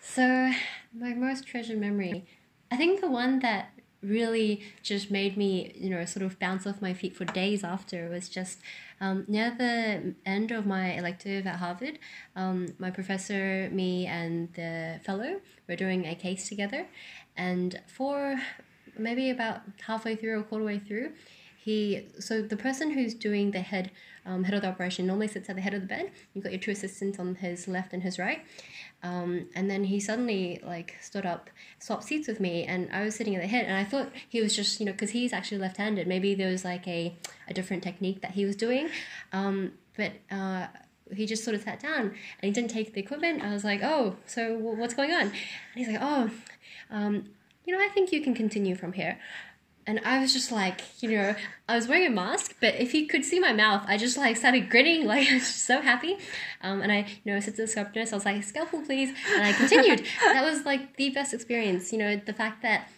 so 0.00 0.52
my 0.94 1.14
most 1.14 1.46
treasured 1.46 1.78
memory, 1.78 2.26
I 2.70 2.76
think 2.76 3.00
the 3.00 3.10
one 3.10 3.40
that 3.40 3.70
really 4.02 4.62
just 4.82 5.10
made 5.10 5.36
me, 5.36 5.72
you 5.74 5.90
know, 5.90 6.04
sort 6.04 6.24
of 6.24 6.38
bounce 6.38 6.66
off 6.66 6.80
my 6.80 6.94
feet 6.94 7.16
for 7.16 7.24
days 7.24 7.64
after 7.64 8.08
was 8.08 8.28
just 8.28 8.60
um, 9.00 9.24
near 9.28 9.54
the 9.56 10.14
end 10.24 10.50
of 10.50 10.66
my 10.66 10.96
elective 10.96 11.46
at 11.46 11.56
Harvard. 11.56 11.98
Um, 12.34 12.68
my 12.78 12.90
professor, 12.90 13.68
me, 13.72 14.06
and 14.06 14.52
the 14.54 15.00
fellow 15.04 15.40
were 15.68 15.76
doing 15.76 16.06
a 16.06 16.14
case 16.14 16.48
together, 16.48 16.86
and 17.36 17.80
for 17.86 18.36
maybe 18.98 19.30
about 19.30 19.60
halfway 19.86 20.16
through 20.16 20.38
or 20.38 20.42
quarter 20.42 20.64
way 20.64 20.78
through, 20.78 21.12
he 21.56 22.06
so 22.20 22.42
the 22.42 22.56
person 22.56 22.92
who's 22.92 23.12
doing 23.12 23.50
the 23.50 23.60
head 23.60 23.90
um, 24.24 24.44
head 24.44 24.54
of 24.54 24.62
the 24.62 24.68
operation 24.68 25.06
normally 25.06 25.28
sits 25.28 25.48
at 25.48 25.56
the 25.56 25.62
head 25.62 25.74
of 25.74 25.80
the 25.80 25.86
bed. 25.86 26.10
You've 26.32 26.44
got 26.44 26.52
your 26.52 26.60
two 26.60 26.72
assistants 26.72 27.18
on 27.18 27.36
his 27.36 27.66
left 27.68 27.92
and 27.92 28.02
his 28.02 28.18
right. 28.18 28.44
Um, 29.02 29.48
and 29.54 29.70
then 29.70 29.84
he 29.84 30.00
suddenly 30.00 30.60
like 30.64 30.96
stood 31.00 31.26
up, 31.26 31.50
swapped 31.78 32.04
seats 32.04 32.26
with 32.26 32.40
me, 32.40 32.64
and 32.64 32.88
I 32.92 33.04
was 33.04 33.14
sitting 33.14 33.36
at 33.36 33.42
the 33.42 33.48
head, 33.48 33.66
and 33.66 33.74
I 33.74 33.84
thought 33.84 34.10
he 34.28 34.40
was 34.40 34.54
just 34.54 34.80
you 34.80 34.86
know 34.86 34.92
because 34.92 35.10
he's 35.10 35.32
actually 35.32 35.58
left-handed. 35.58 36.06
Maybe 36.06 36.34
there 36.34 36.50
was 36.50 36.64
like 36.64 36.86
a 36.88 37.16
a 37.48 37.54
different 37.54 37.82
technique 37.82 38.20
that 38.22 38.32
he 38.32 38.44
was 38.44 38.56
doing, 38.56 38.88
um, 39.32 39.72
but. 39.96 40.12
Uh, 40.30 40.66
he 41.14 41.24
just 41.24 41.44
sort 41.44 41.54
of 41.54 41.62
sat 41.62 41.78
down 41.78 42.00
and 42.00 42.42
he 42.42 42.50
didn't 42.50 42.68
take 42.68 42.92
the 42.92 43.00
equipment. 43.00 43.40
I 43.40 43.52
was 43.52 43.62
like, 43.62 43.80
"Oh, 43.80 44.16
so 44.26 44.58
what's 44.58 44.92
going 44.92 45.12
on?" 45.12 45.20
And 45.20 45.32
he's 45.76 45.86
like, 45.86 46.00
"Oh, 46.00 46.30
um, 46.90 47.26
you 47.66 47.76
know, 47.76 47.84
I 47.84 47.88
think 47.88 48.12
you 48.12 48.20
can 48.20 48.34
continue 48.34 48.74
from 48.74 48.92
here. 48.92 49.18
And 49.88 50.00
I 50.04 50.20
was 50.20 50.32
just 50.32 50.50
like, 50.50 50.80
you 51.00 51.10
know, 51.12 51.36
I 51.68 51.76
was 51.76 51.86
wearing 51.86 52.06
a 52.06 52.10
mask, 52.10 52.56
but 52.60 52.74
if 52.74 52.92
you 52.92 53.06
could 53.06 53.24
see 53.24 53.38
my 53.38 53.52
mouth, 53.52 53.84
I 53.86 53.96
just 53.96 54.16
like 54.16 54.36
started 54.36 54.68
grinning, 54.68 55.06
like 55.12 55.28
I 55.28 55.34
was 55.34 55.46
so 55.46 55.80
happy. 55.80 56.18
Um, 56.62 56.82
and 56.82 56.90
I, 56.90 57.06
you 57.24 57.32
know, 57.32 57.38
said 57.40 57.54
to 57.56 57.62
the 57.62 57.68
scalp 57.68 57.94
nurse, 57.94 58.12
I 58.12 58.16
was 58.16 58.24
like, 58.24 58.42
scalpel, 58.42 58.82
please. 58.82 59.14
And 59.34 59.44
I 59.44 59.52
continued. 59.52 60.04
that 60.24 60.44
was 60.44 60.64
like 60.64 60.96
the 60.96 61.10
best 61.10 61.34
experience, 61.34 61.92
you 61.92 61.98
know, 61.98 62.16
the 62.16 62.32
fact 62.32 62.62
that 62.62 62.88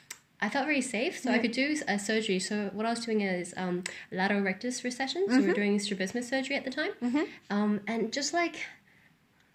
I 0.40 0.48
felt 0.48 0.66
very 0.66 0.82
safe, 0.82 1.18
so 1.18 1.30
yeah. 1.30 1.37
I 1.37 1.38
could 1.40 1.50
do 1.50 1.76
a 1.88 1.98
surgery. 1.98 2.38
So 2.38 2.70
what 2.72 2.87
I 2.87 2.90
was 2.90 3.04
doing 3.04 3.22
is 3.22 3.52
um, 3.56 3.82
lateral 4.12 4.40
rectus 4.40 4.84
recession. 4.84 5.25
So 5.26 5.32
mm-hmm. 5.32 5.40
we 5.40 5.46
were 5.48 5.52
mm-hmm. 5.52 5.62
doing 5.62 5.78
strabismus 5.80 6.28
surgery 6.28 6.54
at 6.54 6.64
the 6.64 6.70
time, 6.70 6.92
mm-hmm. 7.02 7.22
um, 7.50 7.80
and 7.88 8.12
just 8.12 8.32
like 8.32 8.54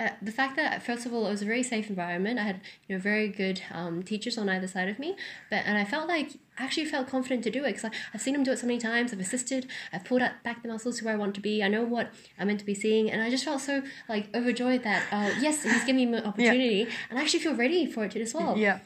uh, 0.03 0.09
the 0.21 0.31
fact 0.31 0.55
that 0.55 0.83
first 0.83 1.05
of 1.05 1.13
all 1.13 1.25
it 1.27 1.31
was 1.31 1.41
a 1.41 1.45
very 1.45 1.63
safe 1.63 1.89
environment. 1.89 2.39
I 2.39 2.43
had 2.43 2.61
you 2.87 2.95
know 2.95 3.01
very 3.01 3.27
good 3.27 3.61
um, 3.71 4.03
teachers 4.03 4.37
on 4.37 4.49
either 4.49 4.67
side 4.67 4.89
of 4.89 4.99
me 4.99 5.15
but 5.49 5.63
and 5.65 5.77
i 5.77 5.85
felt 5.85 6.07
like 6.07 6.31
I 6.57 6.63
actually 6.63 6.85
felt 6.85 7.07
confident 7.07 7.43
to 7.45 7.51
do 7.51 7.63
it 7.63 7.75
because 7.75 7.89
i've 8.13 8.21
seen 8.21 8.33
them 8.33 8.43
do 8.43 8.51
it 8.51 8.59
so 8.59 8.67
many 8.67 8.79
times 8.79 9.13
i've 9.13 9.19
assisted 9.19 9.67
i've 9.91 10.05
pulled 10.05 10.21
out 10.21 10.43
back 10.43 10.61
the 10.61 10.69
muscles 10.69 10.99
to 10.99 11.05
where 11.05 11.13
i 11.13 11.17
want 11.17 11.35
to 11.35 11.41
be 11.41 11.63
i 11.63 11.67
know 11.67 11.83
what 11.83 12.11
i'm 12.39 12.47
meant 12.47 12.59
to 12.59 12.65
be 12.65 12.75
seeing 12.75 13.09
and 13.11 13.21
i 13.21 13.29
just 13.29 13.43
felt 13.43 13.61
so 13.61 13.81
like 14.07 14.29
overjoyed 14.35 14.83
that 14.83 15.03
uh, 15.11 15.31
yes 15.39 15.63
he's 15.63 15.83
giving 15.85 16.11
me 16.11 16.17
an 16.17 16.25
opportunity 16.25 16.75
yeah. 16.75 16.95
and 17.09 17.19
i 17.19 17.21
actually 17.21 17.39
feel 17.39 17.55
ready 17.55 17.85
for 17.85 18.03
it 18.05 18.15
as 18.15 18.33
well. 18.33 18.57
Yeah 18.57 18.79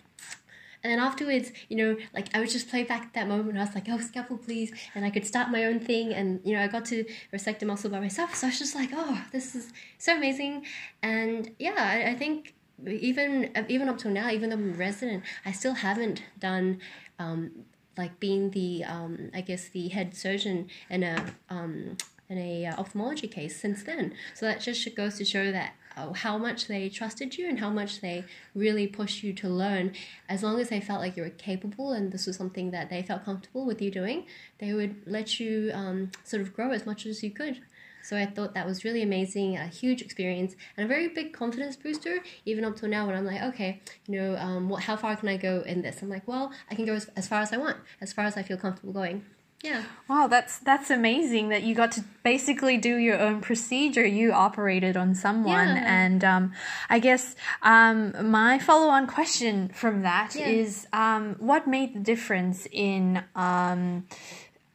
and 0.83 0.91
then 0.91 0.99
afterwards, 0.99 1.51
you 1.69 1.77
know, 1.77 1.97
like 2.13 2.35
I 2.35 2.39
would 2.39 2.49
just 2.49 2.69
play 2.69 2.83
back 2.83 3.13
that 3.13 3.27
moment. 3.27 3.57
I 3.57 3.61
was 3.61 3.75
like, 3.75 3.87
oh, 3.89 3.99
scalpel, 3.99 4.37
please. 4.37 4.71
And 4.95 5.03
I 5.03 5.09
could 5.09 5.25
start 5.25 5.49
my 5.49 5.65
own 5.65 5.79
thing. 5.79 6.13
And, 6.13 6.39
you 6.43 6.53
know, 6.53 6.61
I 6.61 6.67
got 6.67 6.85
to 6.85 7.05
resect 7.31 7.63
a 7.63 7.65
muscle 7.65 7.89
by 7.89 7.99
myself. 7.99 8.35
So 8.35 8.47
I 8.47 8.49
was 8.51 8.59
just 8.59 8.75
like, 8.75 8.89
oh, 8.93 9.23
this 9.31 9.55
is 9.55 9.71
so 9.97 10.15
amazing. 10.15 10.65
And 11.01 11.51
yeah, 11.59 11.75
I, 11.77 12.11
I 12.11 12.15
think 12.15 12.53
even 12.85 13.51
even 13.67 13.89
up 13.89 13.97
till 13.97 14.11
now, 14.11 14.29
even 14.29 14.49
though 14.49 14.55
I'm 14.55 14.73
a 14.73 14.77
resident, 14.77 15.23
I 15.45 15.51
still 15.51 15.73
haven't 15.73 16.21
done 16.39 16.79
um, 17.19 17.65
like 17.97 18.19
being 18.19 18.51
the 18.51 18.83
um, 18.83 19.31
I 19.33 19.41
guess 19.41 19.69
the 19.69 19.87
head 19.89 20.15
surgeon 20.15 20.69
in 20.89 21.03
a 21.03 21.25
um, 21.49 21.97
in 22.29 22.37
a 22.37 22.67
uh, 22.67 22.75
ophthalmology 22.75 23.27
case 23.27 23.59
since 23.59 23.83
then. 23.83 24.13
So 24.35 24.45
that 24.45 24.61
just 24.61 24.95
goes 24.95 25.17
to 25.17 25.25
show 25.25 25.51
that 25.51 25.73
how 26.13 26.37
much 26.37 26.67
they 26.67 26.89
trusted 26.89 27.37
you 27.37 27.47
and 27.47 27.59
how 27.59 27.69
much 27.69 28.01
they 28.01 28.23
really 28.55 28.87
pushed 28.87 29.23
you 29.23 29.33
to 29.33 29.49
learn. 29.49 29.93
As 30.29 30.43
long 30.43 30.59
as 30.59 30.69
they 30.69 30.79
felt 30.79 31.01
like 31.01 31.17
you 31.17 31.23
were 31.23 31.29
capable 31.29 31.91
and 31.91 32.11
this 32.11 32.27
was 32.27 32.35
something 32.35 32.71
that 32.71 32.89
they 32.89 33.01
felt 33.01 33.25
comfortable 33.25 33.65
with 33.65 33.81
you 33.81 33.91
doing, 33.91 34.25
they 34.59 34.73
would 34.73 34.95
let 35.05 35.39
you 35.39 35.71
um, 35.73 36.11
sort 36.23 36.41
of 36.41 36.53
grow 36.53 36.71
as 36.71 36.85
much 36.85 37.05
as 37.05 37.23
you 37.23 37.31
could. 37.31 37.61
So 38.03 38.15
I 38.15 38.25
thought 38.25 38.53
that 38.53 38.65
was 38.65 38.85
really 38.85 39.01
amazing, 39.01 39.57
a 39.57 39.67
huge 39.67 40.01
experience, 40.01 40.55
and 40.77 40.85
a 40.85 40.87
very 40.87 41.09
big 41.09 41.33
confidence 41.33 41.75
booster. 41.75 42.19
Even 42.45 42.63
up 42.63 42.77
till 42.77 42.87
now, 42.87 43.05
when 43.05 43.17
I'm 43.17 43.25
like, 43.25 43.41
okay, 43.41 43.81
you 44.07 44.21
know, 44.21 44.37
um, 44.37 44.69
what, 44.69 44.83
how 44.83 44.95
far 44.95 45.17
can 45.17 45.27
I 45.27 45.35
go 45.35 45.61
in 45.65 45.81
this? 45.81 46.01
I'm 46.01 46.07
like, 46.07 46.25
well, 46.25 46.53
I 46.71 46.75
can 46.75 46.85
go 46.85 46.93
as, 46.93 47.09
as 47.17 47.27
far 47.27 47.41
as 47.41 47.51
I 47.51 47.57
want, 47.57 47.75
as 47.99 48.13
far 48.13 48.23
as 48.23 48.37
I 48.37 48.43
feel 48.43 48.55
comfortable 48.55 48.93
going. 48.93 49.25
Yeah. 49.63 49.83
Wow, 50.07 50.27
that's 50.27 50.59
that's 50.59 50.91
amazing 50.91 51.49
that 51.49 51.63
you 51.63 51.73
got 51.73 51.91
to 51.93 52.03
basically 52.23 52.77
do 52.77 52.97
your 52.97 53.19
own 53.19 53.41
procedure. 53.41 54.05
You 54.05 54.31
operated 54.31 54.95
on 54.95 55.15
someone, 55.15 55.69
yeah. 55.69 55.83
and 56.05 56.23
um, 56.23 56.53
I 56.89 56.99
guess 56.99 57.35
um, 57.63 58.13
my 58.29 58.59
follow-on 58.59 59.07
question 59.07 59.69
from 59.69 60.03
that 60.03 60.35
yeah. 60.35 60.47
is, 60.47 60.87
um, 60.93 61.35
what 61.39 61.65
made 61.65 61.95
the 61.95 61.99
difference 61.99 62.67
in, 62.71 63.23
um, 63.35 64.05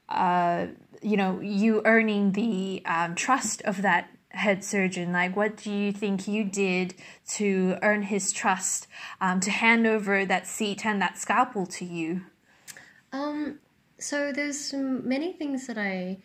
uh, 0.08 0.66
you 1.00 1.16
know, 1.16 1.38
you 1.40 1.82
earning 1.84 2.32
the 2.32 2.82
um, 2.84 3.14
trust 3.14 3.62
of 3.62 3.82
that 3.82 4.10
head 4.30 4.64
surgeon? 4.64 5.12
Like, 5.12 5.36
what 5.36 5.56
do 5.56 5.70
you 5.70 5.92
think 5.92 6.26
you 6.26 6.42
did 6.42 6.94
to 7.28 7.78
earn 7.82 8.02
his 8.02 8.32
trust 8.32 8.88
um, 9.20 9.38
to 9.40 9.50
hand 9.50 9.86
over 9.86 10.26
that 10.26 10.48
seat 10.48 10.84
and 10.84 11.00
that 11.00 11.18
scalpel 11.18 11.66
to 11.66 11.84
you? 11.84 12.22
Um, 13.12 13.58
so 14.02 14.32
there's 14.32 14.72
many 14.72 15.32
things 15.32 15.66
that 15.66 15.78
I 15.78 16.18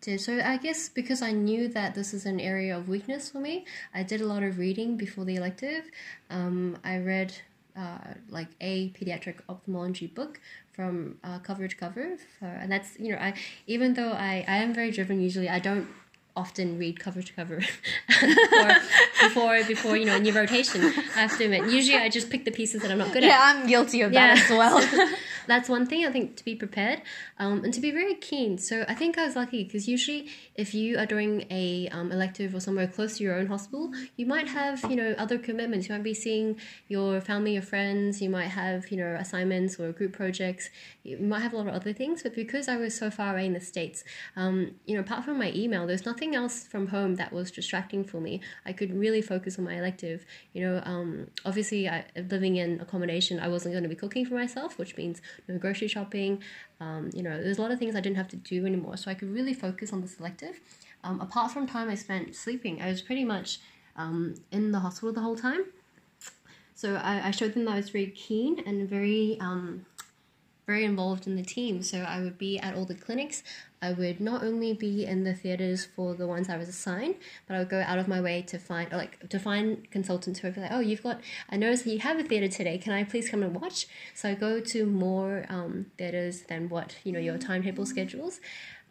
did. 0.00 0.20
So 0.20 0.40
I 0.40 0.56
guess 0.56 0.88
because 0.88 1.22
I 1.22 1.32
knew 1.32 1.68
that 1.68 1.94
this 1.94 2.12
is 2.12 2.26
an 2.26 2.40
area 2.40 2.76
of 2.76 2.88
weakness 2.88 3.30
for 3.30 3.38
me, 3.38 3.66
I 3.94 4.02
did 4.02 4.20
a 4.20 4.26
lot 4.26 4.42
of 4.42 4.58
reading 4.58 4.96
before 4.96 5.24
the 5.24 5.36
elective. 5.36 5.90
Um, 6.30 6.78
I 6.84 6.98
read 6.98 7.34
uh, 7.76 8.14
like 8.28 8.48
a 8.60 8.90
pediatric 8.90 9.36
ophthalmology 9.48 10.06
book 10.06 10.40
from 10.72 11.18
uh, 11.22 11.38
cover 11.38 11.68
to 11.68 11.76
cover, 11.76 12.16
for, 12.38 12.46
and 12.46 12.70
that's 12.70 12.98
you 12.98 13.12
know 13.12 13.18
I 13.18 13.34
even 13.66 13.94
though 13.94 14.12
I 14.12 14.44
I 14.48 14.56
am 14.58 14.74
very 14.74 14.90
driven 14.90 15.20
usually 15.20 15.48
I 15.48 15.58
don't 15.58 15.88
often 16.36 16.78
read 16.78 16.98
cover 16.98 17.22
to 17.22 17.32
cover 17.32 17.60
before, 18.20 18.76
before 19.22 19.64
before 19.64 19.96
you 19.96 20.06
know 20.06 20.16
a 20.16 20.20
new 20.20 20.32
rotation. 20.32 20.82
I 20.84 21.20
have 21.26 21.36
to 21.38 21.44
admit, 21.44 21.70
usually 21.70 21.98
I 21.98 22.08
just 22.08 22.30
pick 22.30 22.44
the 22.44 22.50
pieces 22.50 22.82
that 22.82 22.90
I'm 22.90 22.98
not 22.98 23.12
good 23.12 23.22
yeah, 23.22 23.28
at. 23.28 23.54
Yeah, 23.54 23.60
I'm 23.60 23.66
guilty 23.66 24.02
of 24.02 24.12
yeah. 24.12 24.34
that 24.34 24.44
as 24.44 24.50
well. 24.50 24.78
that's 25.50 25.68
one 25.68 25.84
thing 25.84 26.06
I 26.06 26.12
think 26.12 26.36
to 26.36 26.44
be 26.44 26.54
prepared 26.54 27.02
um, 27.38 27.64
and 27.64 27.74
to 27.74 27.80
be 27.80 27.90
very 27.90 28.14
keen. 28.14 28.56
So 28.56 28.84
I 28.88 28.94
think 28.94 29.18
I 29.18 29.26
was 29.26 29.34
lucky 29.34 29.64
because 29.64 29.88
usually 29.88 30.28
if 30.54 30.74
you 30.74 30.96
are 30.98 31.06
doing 31.06 31.44
a 31.50 31.88
um, 31.88 32.12
elective 32.12 32.54
or 32.54 32.60
somewhere 32.60 32.86
close 32.86 33.18
to 33.18 33.24
your 33.24 33.34
own 33.34 33.46
hospital, 33.46 33.90
you 34.16 34.26
might 34.26 34.48
have 34.48 34.84
you 34.88 34.96
know 34.96 35.14
other 35.18 35.38
commitments. 35.38 35.88
You 35.88 35.94
might 35.94 36.04
be 36.04 36.14
seeing 36.14 36.60
your 36.88 37.20
family, 37.20 37.54
your 37.54 37.62
friends. 37.62 38.22
You 38.22 38.30
might 38.30 38.48
have 38.48 38.90
you 38.90 38.96
know 38.96 39.16
assignments 39.18 39.80
or 39.80 39.90
group 39.92 40.12
projects. 40.12 40.70
You 41.02 41.18
might 41.18 41.40
have 41.40 41.52
a 41.52 41.56
lot 41.56 41.66
of 41.66 41.74
other 41.74 41.92
things. 41.92 42.22
But 42.22 42.34
because 42.34 42.68
I 42.68 42.76
was 42.76 42.96
so 42.96 43.10
far 43.10 43.32
away 43.32 43.46
in 43.46 43.52
the 43.52 43.60
states, 43.60 44.04
um, 44.36 44.72
you 44.86 44.94
know, 44.94 45.00
apart 45.00 45.24
from 45.24 45.38
my 45.38 45.52
email, 45.54 45.86
there's 45.86 46.06
nothing 46.06 46.34
else 46.34 46.66
from 46.66 46.88
home 46.88 47.16
that 47.16 47.32
was 47.32 47.50
distracting 47.50 48.04
for 48.04 48.20
me. 48.20 48.40
I 48.64 48.72
could 48.72 48.94
really 48.94 49.22
focus 49.22 49.58
on 49.58 49.64
my 49.64 49.76
elective. 49.76 50.24
You 50.52 50.62
know, 50.66 50.82
um, 50.84 51.26
obviously, 51.44 51.88
I, 51.88 52.04
living 52.30 52.56
in 52.56 52.80
accommodation, 52.80 53.40
I 53.40 53.48
wasn't 53.48 53.72
going 53.74 53.82
to 53.82 53.88
be 53.88 53.96
cooking 53.96 54.24
for 54.24 54.34
myself, 54.34 54.78
which 54.78 54.96
means 54.96 55.20
grocery 55.58 55.88
shopping. 55.88 56.42
Um, 56.80 57.10
you 57.14 57.22
know, 57.22 57.42
there's 57.42 57.58
a 57.58 57.62
lot 57.62 57.70
of 57.70 57.78
things 57.78 57.94
I 57.94 58.00
didn't 58.00 58.16
have 58.16 58.28
to 58.28 58.36
do 58.36 58.66
anymore, 58.66 58.96
so 58.96 59.10
I 59.10 59.14
could 59.14 59.32
really 59.32 59.54
focus 59.54 59.92
on 59.92 60.00
the 60.00 60.08
selective. 60.08 60.60
Um, 61.02 61.20
apart 61.20 61.50
from 61.50 61.66
time 61.66 61.88
I 61.88 61.94
spent 61.94 62.34
sleeping, 62.34 62.82
I 62.82 62.88
was 62.88 63.02
pretty 63.02 63.24
much 63.24 63.60
um, 63.96 64.34
in 64.50 64.72
the 64.72 64.80
hospital 64.80 65.12
the 65.12 65.20
whole 65.20 65.36
time. 65.36 65.64
So 66.74 66.96
I, 66.96 67.28
I 67.28 67.30
showed 67.30 67.54
them 67.54 67.66
that 67.66 67.72
I 67.72 67.76
was 67.76 67.90
very 67.90 68.06
keen 68.06 68.62
and 68.66 68.88
very 68.88 69.36
um, 69.40 69.84
very 70.66 70.84
involved 70.84 71.26
in 71.26 71.36
the 71.36 71.42
team. 71.42 71.82
So 71.82 71.98
I 71.98 72.20
would 72.20 72.38
be 72.38 72.58
at 72.58 72.74
all 72.74 72.84
the 72.84 72.94
clinics. 72.94 73.42
I 73.82 73.92
would 73.92 74.20
not 74.20 74.42
only 74.44 74.74
be 74.74 75.06
in 75.06 75.24
the 75.24 75.34
theaters 75.34 75.86
for 75.86 76.14
the 76.14 76.26
ones 76.26 76.50
I 76.50 76.58
was 76.58 76.68
assigned, 76.68 77.14
but 77.46 77.54
I 77.54 77.58
would 77.60 77.70
go 77.70 77.80
out 77.80 77.98
of 77.98 78.08
my 78.08 78.20
way 78.20 78.42
to 78.42 78.58
find, 78.58 78.92
like, 78.92 79.28
to 79.28 79.38
find 79.38 79.90
consultants 79.90 80.40
who 80.40 80.48
would 80.48 80.54
be 80.54 80.60
like, 80.60 80.72
"Oh, 80.72 80.80
you've 80.80 81.02
got, 81.02 81.20
I 81.48 81.56
noticed 81.56 81.84
that 81.84 81.92
you 81.92 82.00
have 82.00 82.18
a 82.18 82.22
theater 82.22 82.48
today. 82.48 82.76
Can 82.76 82.92
I 82.92 83.04
please 83.04 83.30
come 83.30 83.42
and 83.42 83.58
watch?" 83.58 83.86
So 84.14 84.28
I 84.28 84.34
go 84.34 84.60
to 84.60 84.86
more 84.86 85.46
um, 85.48 85.86
theaters 85.96 86.42
than 86.42 86.68
what 86.68 86.96
you 87.04 87.12
know 87.12 87.18
your 87.18 87.38
timetable 87.38 87.86
schedules. 87.86 88.40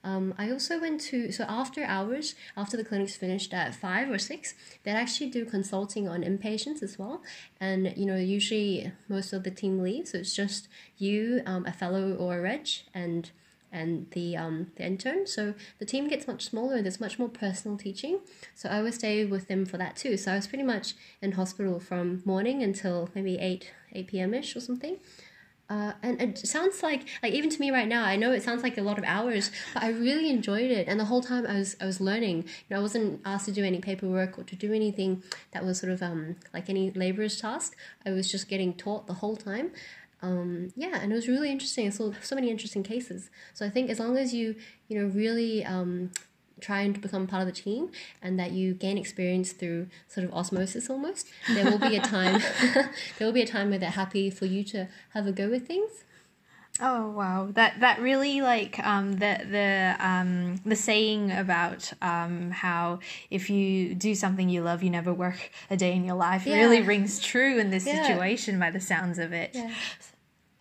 Um, 0.04 0.34
I 0.38 0.50
also 0.50 0.80
went 0.80 1.02
to 1.02 1.32
so 1.32 1.44
after 1.48 1.84
hours, 1.84 2.36
after 2.56 2.78
the 2.78 2.86
clinic's 2.86 3.16
finished 3.16 3.54
at 3.54 3.76
five 3.76 4.10
or 4.10 4.18
six, 4.18 4.54
they 4.84 4.92
actually 4.92 5.30
do 5.30 5.46
consulting 5.46 6.08
on 6.08 6.24
inpatients 6.24 6.82
as 6.82 6.98
well. 6.98 7.22
And 7.60 7.94
you 7.96 8.06
know, 8.06 8.16
usually 8.16 8.92
most 9.08 9.34
of 9.34 9.44
the 9.44 9.52
team 9.52 9.84
leaves, 9.84 10.12
so 10.12 10.20
it's 10.20 10.36
just 10.36 10.68
you, 10.98 11.42
um, 11.46 11.66
a 11.66 11.74
fellow 11.74 12.16
or 12.16 12.40
a 12.40 12.42
reg, 12.42 12.68
and 12.94 13.30
and 13.72 14.10
the 14.12 14.36
um, 14.38 14.72
the 14.76 14.86
intern. 14.86 15.28
So 15.28 15.54
the 15.80 15.86
team 15.86 16.08
gets 16.08 16.28
much 16.28 16.46
smaller. 16.46 16.82
There's 16.82 17.00
much 17.00 17.20
more 17.20 17.30
personal 17.30 17.78
teaching. 17.78 18.20
So 18.56 18.70
I 18.70 18.78
always 18.78 18.96
stay 18.96 19.26
with 19.26 19.48
them 19.48 19.66
for 19.66 19.78
that 19.78 19.96
too. 19.96 20.18
So 20.18 20.32
I 20.32 20.36
was 20.36 20.48
pretty 20.48 20.64
much 20.64 20.94
in 21.22 21.34
hospital 21.34 21.80
from 21.80 22.22
morning 22.26 22.64
until 22.64 23.10
maybe 23.16 23.38
eight 23.38 23.72
eight 23.94 24.08
p.m. 24.08 24.34
ish 24.34 24.56
or 24.56 24.60
something. 24.60 24.98
Uh, 25.70 25.94
and 26.02 26.20
it 26.20 26.36
sounds 26.48 26.82
like 26.82 27.08
like 27.22 27.32
even 27.32 27.48
to 27.48 27.60
me 27.60 27.70
right 27.70 27.88
now, 27.88 28.04
I 28.04 28.16
know 28.16 28.32
it 28.32 28.42
sounds 28.42 28.64
like 28.64 28.80
a 28.80 28.82
lot 28.82 28.98
of 28.98 29.04
hours, 29.04 29.52
but 29.76 29.84
I 29.84 29.90
really 29.90 30.32
enjoyed 30.32 30.72
it. 30.72 30.88
And 30.88 31.00
the 31.00 31.06
whole 31.06 31.22
time 31.22 31.46
I 31.46 31.60
was 31.60 31.76
I 31.80 31.86
was 31.86 32.02
learning. 32.02 32.38
You 32.38 32.70
know, 32.72 32.78
I 32.78 32.82
wasn't 32.82 33.22
asked 33.24 33.46
to 33.46 33.52
do 33.52 33.64
any 33.64 33.80
paperwork 33.80 34.40
or 34.40 34.44
to 34.46 34.56
do 34.56 34.74
anything 34.74 35.22
that 35.52 35.64
was 35.64 35.80
sort 35.80 35.92
of 35.92 36.02
um 36.02 36.38
like 36.56 36.72
any 36.72 36.90
laborer's 36.90 37.40
task. 37.40 37.78
I 38.04 38.10
was 38.10 38.32
just 38.32 38.50
getting 38.50 38.74
taught 38.74 39.06
the 39.06 39.14
whole 39.14 39.38
time. 39.38 39.72
Um, 40.22 40.74
yeah, 40.76 41.00
and 41.02 41.12
it 41.12 41.16
was 41.16 41.28
really 41.28 41.50
interesting. 41.50 41.88
I 41.88 41.92
saw 41.92 42.12
so 42.22 42.36
many 42.36 42.50
interesting 42.50 42.84
cases. 42.84 43.30
So 43.54 43.66
I 43.66 43.70
think 43.70 43.90
as 43.90 44.00
long 44.00 44.18
as 44.18 44.34
you 44.34 44.56
you 44.88 45.00
know 45.00 45.08
really 45.08 45.64
um, 45.66 46.12
trying 46.60 46.94
to 46.94 47.00
become 47.00 47.26
part 47.28 47.42
of 47.42 47.48
the 47.48 47.62
team 47.62 47.90
and 48.22 48.40
that 48.40 48.52
you 48.52 48.74
gain 48.74 48.98
experience 48.98 49.54
through 49.54 49.88
sort 50.10 50.26
of 50.26 50.34
osmosis 50.34 50.90
almost 50.90 51.28
there 51.48 51.66
will 51.66 51.78
be 51.78 51.96
a 51.96 52.02
time 52.02 52.38
there 53.18 53.26
will 53.28 53.32
be 53.32 53.42
a 53.42 53.48
time 53.48 53.70
where 53.70 53.80
they're 53.80 53.90
happy 53.90 54.30
for 54.30 54.46
you 54.46 54.62
to 54.62 54.88
have 55.12 55.26
a 55.26 55.32
go 55.32 55.50
with 55.50 55.66
things 55.66 56.04
Oh 56.82 57.10
wow, 57.10 57.50
that 57.56 57.82
that 57.82 58.00
really 58.00 58.40
like 58.40 58.80
um, 58.80 59.12
the 59.14 59.38
the 59.52 59.96
um, 60.00 60.62
the 60.66 60.78
saying 60.78 61.30
about 61.30 61.92
um, 62.02 62.52
how 62.52 63.00
if 63.30 63.50
you 63.50 63.94
do 63.96 64.16
something 64.16 64.48
you 64.48 64.62
love, 64.62 64.82
you 64.82 64.90
never 64.90 65.14
work 65.14 65.52
a 65.70 65.76
day 65.76 65.94
in 65.94 66.06
your 66.06 66.16
life 66.16 66.46
Yeah. 66.46 66.56
really 66.56 66.82
rings 66.82 67.20
true 67.20 67.58
in 67.60 67.70
this 67.70 67.86
Yeah. 67.86 68.02
situation 68.02 68.60
by 68.60 68.72
the 68.72 68.80
sounds 68.80 69.20
of 69.20 69.34
it. 69.34 69.52
Yeah. 69.56 69.74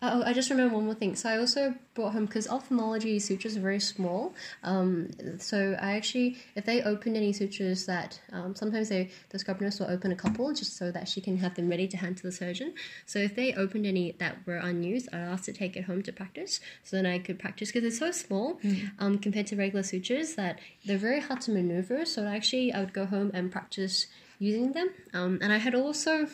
Oh, 0.01 0.23
I 0.25 0.31
just 0.31 0.49
remember 0.49 0.75
one 0.75 0.85
more 0.85 0.93
thing. 0.93 1.13
So 1.17 1.27
I 1.27 1.37
also 1.37 1.75
brought 1.93 2.13
home 2.13 2.25
because 2.25 2.47
ophthalmology 2.47 3.19
sutures 3.19 3.57
are 3.57 3.59
very 3.59 3.81
small. 3.81 4.33
Um, 4.63 5.09
so 5.39 5.75
I 5.81 5.97
actually, 5.97 6.37
if 6.55 6.63
they 6.63 6.81
opened 6.83 7.17
any 7.17 7.33
sutures 7.33 7.85
that 7.85 8.17
um, 8.31 8.55
sometimes 8.55 8.87
they 8.87 9.09
the 9.29 9.39
scrub 9.39 9.59
nurse 9.59 9.77
will 9.77 9.89
open 9.89 10.13
a 10.13 10.15
couple 10.15 10.53
just 10.53 10.77
so 10.77 10.89
that 10.91 11.09
she 11.09 11.19
can 11.19 11.37
have 11.39 11.55
them 11.55 11.69
ready 11.69 11.85
to 11.89 11.97
hand 11.97 12.15
to 12.15 12.23
the 12.23 12.31
surgeon. 12.31 12.75
So 13.07 13.19
if 13.19 13.35
they 13.35 13.53
opened 13.53 13.85
any 13.85 14.13
that 14.19 14.37
were 14.47 14.55
unused, 14.55 15.09
I 15.11 15.17
asked 15.17 15.45
to 15.45 15.53
take 15.53 15.75
it 15.75 15.83
home 15.83 16.01
to 16.03 16.13
practice. 16.13 16.61
So 16.85 16.95
then 16.95 17.05
I 17.05 17.19
could 17.19 17.37
practice 17.37 17.69
because 17.69 17.83
it's 17.83 17.99
so 17.99 18.11
small 18.11 18.57
um, 18.99 19.17
compared 19.17 19.47
to 19.47 19.57
regular 19.57 19.83
sutures 19.83 20.35
that 20.35 20.59
they're 20.85 20.97
very 20.97 21.19
hard 21.19 21.41
to 21.41 21.51
maneuver. 21.51 22.05
So 22.05 22.25
actually, 22.25 22.71
I 22.71 22.79
would 22.79 22.93
go 22.93 23.05
home 23.05 23.31
and 23.33 23.51
practice 23.51 24.07
using 24.39 24.71
them. 24.71 24.89
Um, 25.13 25.37
and 25.41 25.51
I 25.53 25.57
had 25.57 25.75
also, 25.75 26.27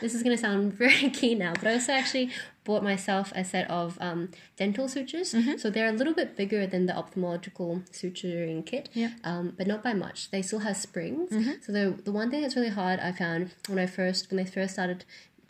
this 0.00 0.14
is 0.14 0.22
going 0.22 0.34
to 0.36 0.40
sound 0.40 0.72
very 0.84 1.10
key 1.10 1.34
now, 1.34 1.52
but 1.54 1.66
I 1.66 1.74
also 1.74 1.92
actually 1.92 2.30
bought 2.64 2.82
myself 2.82 3.32
a 3.34 3.44
set 3.44 3.68
of 3.70 3.98
um, 4.00 4.30
dental 4.56 4.88
sutures. 4.88 5.34
So 5.60 5.68
they're 5.70 5.88
a 5.88 5.92
little 5.92 6.14
bit 6.14 6.36
bigger 6.36 6.66
than 6.66 6.86
the 6.86 6.92
ophthalmological 6.92 7.88
suturing 7.90 8.64
kit, 8.64 8.88
Yeah. 8.94 9.10
um, 9.24 9.54
but 9.56 9.66
not 9.66 9.82
by 9.82 9.92
much. 9.94 10.30
They 10.30 10.42
still 10.42 10.60
have 10.60 10.76
springs. 10.76 11.30
So 11.64 11.72
the, 11.72 11.98
the 12.04 12.12
one 12.12 12.30
thing 12.30 12.42
that's 12.42 12.56
really 12.56 12.68
hard 12.68 13.00
I 13.00 13.12
found 13.12 13.50
when 13.68 13.78
I 13.78 13.86
first, 13.86 14.30
when 14.30 14.36
they 14.42 14.50
first 14.50 14.74
started 14.74 15.04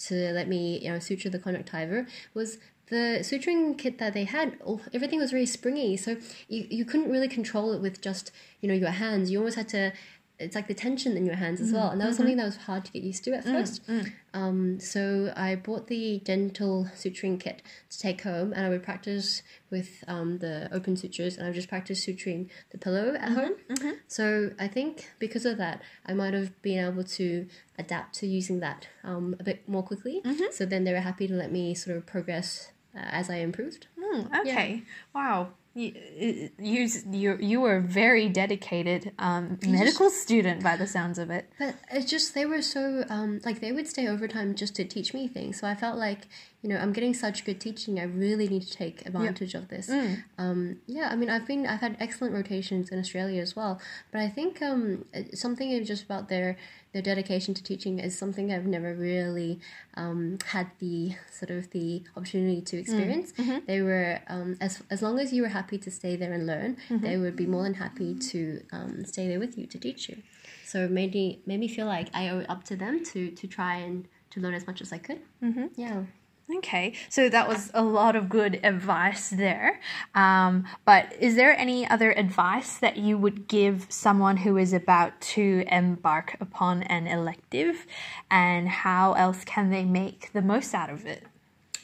to 0.07 0.33
let 0.33 0.49
me, 0.49 0.79
you 0.79 0.91
know, 0.93 0.99
suture 1.01 1.29
the 1.29 1.39
conjunctiva 1.41 2.07
was 2.35 2.59
the 2.89 3.19
suturing 3.21 3.77
kit 3.77 3.99
that 3.99 4.15
they 4.15 4.25
had, 4.25 4.57
oh, 4.67 4.81
everything 4.95 5.19
was 5.19 5.31
very 5.33 5.45
springy, 5.45 5.97
so 5.97 6.17
you, 6.49 6.67
you 6.71 6.85
couldn't 6.87 7.11
really 7.11 7.29
control 7.29 7.73
it 7.73 7.81
with 7.83 8.01
just 8.01 8.31
you 8.63 8.69
know 8.69 8.75
your 8.75 8.91
hands. 8.91 9.31
You 9.31 9.39
almost 9.39 9.57
had 9.57 9.69
to. 9.71 9.93
It's 10.41 10.55
like 10.55 10.69
the 10.69 10.75
tension 10.75 11.17
in 11.17 11.27
your 11.27 11.35
hands 11.35 11.61
as 11.61 11.73
well, 11.73 11.89
and 11.91 12.01
that 12.01 12.07
was 12.07 12.17
something 12.17 12.37
that 12.37 12.45
was 12.45 12.57
hard 12.59 12.85
to 12.85 12.93
get 12.93 13.03
used 13.03 13.25
to 13.25 13.33
at 13.33 13.45
first. 13.45 13.83
Um, 14.35 14.79
so 14.79 15.33
I 15.37 15.57
bought 15.57 15.89
the 15.89 16.21
dental 16.21 16.87
suturing 16.95 17.41
kit 17.41 17.63
to 17.91 17.99
take 17.99 18.23
home, 18.23 18.53
and 18.53 18.65
I 18.65 18.69
would 18.69 18.83
practice 18.85 19.43
with 19.71 20.05
um, 20.07 20.39
the 20.39 20.69
open 20.73 20.97
sutures, 20.97 21.37
and 21.37 21.45
I 21.45 21.49
would 21.49 21.57
just 21.57 21.69
practice 21.69 22.07
suturing 22.07 22.49
the 22.71 22.79
pillow 22.79 23.15
at 23.15 23.31
home. 23.33 23.55
So 24.07 24.53
I 24.61 24.69
think 24.69 25.11
because 25.19 25.45
of 25.45 25.59
that, 25.59 25.83
I 26.07 26.15
might 26.15 26.35
have 26.35 26.61
been 26.63 26.85
able 26.87 27.05
to 27.05 27.47
adapt 27.79 28.15
to 28.21 28.27
using 28.27 28.61
that 28.61 28.87
um, 29.03 29.35
a 29.41 29.43
bit 29.43 29.69
more 29.69 29.83
quickly. 29.83 30.21
So 30.53 30.65
then 30.67 30.85
they 30.85 30.93
were 30.93 31.01
happy 31.01 31.27
to 31.27 31.35
let 31.35 31.51
me 31.51 31.75
sort 31.75 31.97
of 31.97 32.07
progress 32.07 32.71
uh, 32.95 33.01
as 33.11 33.29
I 33.29 33.37
improved. 33.37 33.89
Hmm, 34.01 34.21
okay. 34.41 34.83
Wow. 35.15 35.49
You, 35.75 36.51
you 36.59 36.89
you 37.11 37.39
you 37.41 37.61
were 37.61 37.77
a 37.77 37.81
very 37.81 38.29
dedicated 38.29 39.13
um, 39.19 39.59
medical 39.65 40.11
student 40.11 40.63
by 40.63 40.77
the 40.77 40.87
sounds 40.87 41.19
of 41.19 41.31
it. 41.31 41.51
But 41.59 41.77
it's 41.93 42.11
just 42.11 42.35
they 42.35 42.47
were 42.47 42.63
so 42.63 43.05
um, 43.09 43.41
like 43.45 43.61
they 43.61 43.71
would 43.71 43.87
stay 43.87 44.09
overtime 44.09 44.55
just 44.55 44.75
to 44.77 44.85
teach 44.85 45.15
me 45.15 45.29
things. 45.29 45.61
So 45.61 45.69
I 45.69 45.75
felt 45.75 45.97
like 45.97 46.27
you 46.63 46.69
know 46.71 46.77
I'm 46.77 46.93
getting 46.93 47.15
such 47.15 47.45
good 47.45 47.61
teaching. 47.61 48.01
I 48.01 48.05
really 48.05 48.49
need 48.49 48.63
to 48.63 48.73
take 48.73 49.07
advantage 49.07 49.55
of 49.55 49.69
this. 49.69 49.89
Um, 50.39 50.79
yeah, 50.87 51.09
I 51.13 51.17
mean 51.17 51.31
I've 51.31 51.47
been 51.47 51.67
I've 51.67 51.81
had 51.81 51.97
excellent 52.01 52.35
rotations 52.35 52.91
in 52.91 52.99
Australia 52.99 53.41
as 53.41 53.55
well. 53.55 53.81
But 54.13 54.21
I 54.23 54.29
think 54.29 54.61
um, 54.63 55.05
something 55.35 55.85
just 55.85 56.03
about 56.05 56.29
their 56.29 56.57
their 56.93 57.03
dedication 57.03 57.53
to 57.55 57.63
teaching 57.63 57.99
is 58.01 58.17
something 58.19 58.51
I've 58.53 58.67
never 58.67 58.95
really 58.95 59.61
um, 59.95 60.39
had 60.47 60.69
the 60.79 61.15
sort 61.31 61.51
of 61.51 61.71
the 61.71 62.03
opportunity 62.17 62.61
to 62.63 62.77
experience. 62.79 63.33
They 63.67 63.81
were 63.83 64.21
um, 64.29 64.57
as 64.61 64.83
as 64.91 65.01
long 65.03 65.19
as 65.21 65.33
you 65.33 65.43
were 65.43 65.49
happy 65.61 65.79
to 65.79 65.91
stay 65.91 66.17
there 66.17 66.33
and 66.33 66.45
learn, 66.47 66.77
they 66.89 67.17
would 67.19 67.37
be 67.37 67.47
more 67.47 67.63
than 67.63 67.75
happy 67.75 68.15
to 68.33 68.63
um, 68.73 69.05
stay 69.05 69.29
there 69.29 69.39
with 69.39 69.57
you 69.59 69.67
to 69.67 69.79
teach 69.79 70.09
you. 70.09 70.17
So 70.65 70.85
it 70.87 70.91
made 70.91 71.15
me 71.15 71.41
made 71.47 71.61
me 71.61 71.69
feel 71.69 71.87
like 71.87 72.09
I 72.15 72.31
owe 72.31 72.41
it 72.41 72.51
up 72.51 72.65
to 72.65 72.75
them 72.77 73.05
to 73.13 73.31
to 73.31 73.47
try 73.47 73.77
and 73.77 74.09
to 74.31 74.41
learn 74.41 74.55
as 74.55 74.67
much 74.67 74.81
as 74.81 74.93
I 74.93 74.99
could. 74.99 75.21
Mm-hmm. 75.43 75.67
Yeah. 75.77 76.03
Okay, 76.57 76.95
so 77.11 77.29
that 77.29 77.47
was 77.47 77.71
a 77.75 77.83
lot 77.83 78.17
of 78.17 78.31
good 78.31 78.59
advice 78.65 79.29
there. 79.29 79.81
Um, 80.15 80.67
but 80.87 81.15
is 81.21 81.37
there 81.37 81.55
any 81.59 81.87
other 81.87 82.11
advice 82.13 82.79
that 82.79 82.97
you 82.97 83.19
would 83.19 83.49
give 83.49 83.87
someone 83.91 84.39
who 84.39 84.57
is 84.57 84.73
about 84.73 85.21
to 85.21 85.65
embark 85.71 86.39
upon 86.41 86.85
an 86.85 87.07
elective, 87.07 87.87
and 88.31 88.67
how 88.67 89.13
else 89.13 89.45
can 89.45 89.69
they 89.71 89.85
make 89.85 90.33
the 90.33 90.41
most 90.41 90.75
out 90.75 90.89
of 90.89 91.05
it? 91.05 91.25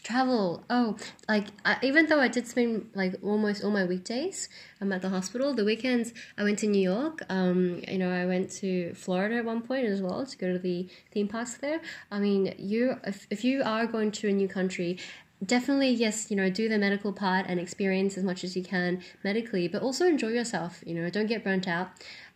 Travel. 0.05 0.62
Oh, 0.69 0.99
like 1.31 1.47
I, 1.64 1.79
even 1.83 2.07
though 2.07 2.21
I 2.21 2.29
did 2.29 2.47
spend 2.47 2.90
like 2.95 3.14
almost 3.23 3.64
all 3.64 3.71
my 3.71 3.87
weekdays 3.87 4.51
I'm 4.79 4.93
at 4.93 5.01
the 5.01 5.09
hospital, 5.09 5.55
the 5.55 5.64
weekends 5.64 6.12
I 6.37 6.43
went 6.43 6.59
to 6.59 6.67
New 6.67 6.83
York. 6.83 7.23
Um, 7.31 7.81
you 7.88 7.97
know, 7.97 8.11
I 8.11 8.27
went 8.27 8.51
to 8.61 8.93
Florida 8.93 9.37
at 9.37 9.47
one 9.47 9.62
point 9.62 9.87
as 9.87 10.03
well 10.03 10.27
to 10.27 10.37
go 10.37 10.53
to 10.53 10.59
the 10.59 10.87
theme 11.11 11.27
parks 11.27 11.55
there. 11.57 11.81
I 12.11 12.19
mean, 12.19 12.55
you 12.59 12.99
if, 13.05 13.27
if 13.31 13.45
you 13.45 13.62
are 13.64 13.87
going 13.87 14.11
to 14.12 14.29
a 14.29 14.33
new 14.33 14.47
country, 14.47 14.99
definitely 15.44 15.90
yes 15.90 16.30
you 16.30 16.37
know 16.37 16.48
do 16.48 16.68
the 16.68 16.78
medical 16.78 17.12
part 17.12 17.46
and 17.48 17.59
experience 17.61 18.16
as 18.16 18.24
much 18.24 18.44
as 18.44 18.57
you 18.57 18.62
can 18.62 19.02
medically 19.22 19.68
but 19.68 19.83
also 19.83 20.07
enjoy 20.07 20.28
yourself 20.28 20.83
you 20.87 20.94
know 20.94 21.09
don't 21.11 21.26
get 21.26 21.44
burnt 21.44 21.68
out. 21.68 21.90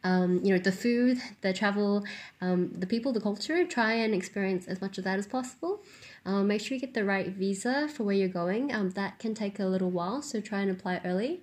Um, 0.04 0.40
you 0.44 0.52
know 0.52 0.60
the 0.60 0.70
food 0.70 1.18
the 1.40 1.52
travel 1.52 2.04
um, 2.40 2.70
the 2.78 2.86
people 2.86 3.12
the 3.12 3.20
culture 3.20 3.64
try 3.66 3.94
and 3.94 4.14
experience 4.14 4.68
as 4.68 4.80
much 4.80 4.96
of 4.98 5.04
that 5.04 5.18
as 5.18 5.26
possible. 5.26 5.82
Um, 6.24 6.46
make 6.46 6.60
sure 6.60 6.74
you 6.74 6.80
get 6.80 6.94
the 6.94 7.04
right 7.04 7.28
visa 7.28 7.88
for 7.88 8.04
where 8.04 8.14
you're 8.14 8.28
going. 8.28 8.72
Um, 8.72 8.90
that 8.90 9.18
can 9.18 9.34
take 9.34 9.58
a 9.58 9.64
little 9.64 9.90
while 9.90 10.22
so 10.22 10.40
try 10.40 10.60
and 10.60 10.70
apply 10.70 11.00
early. 11.04 11.40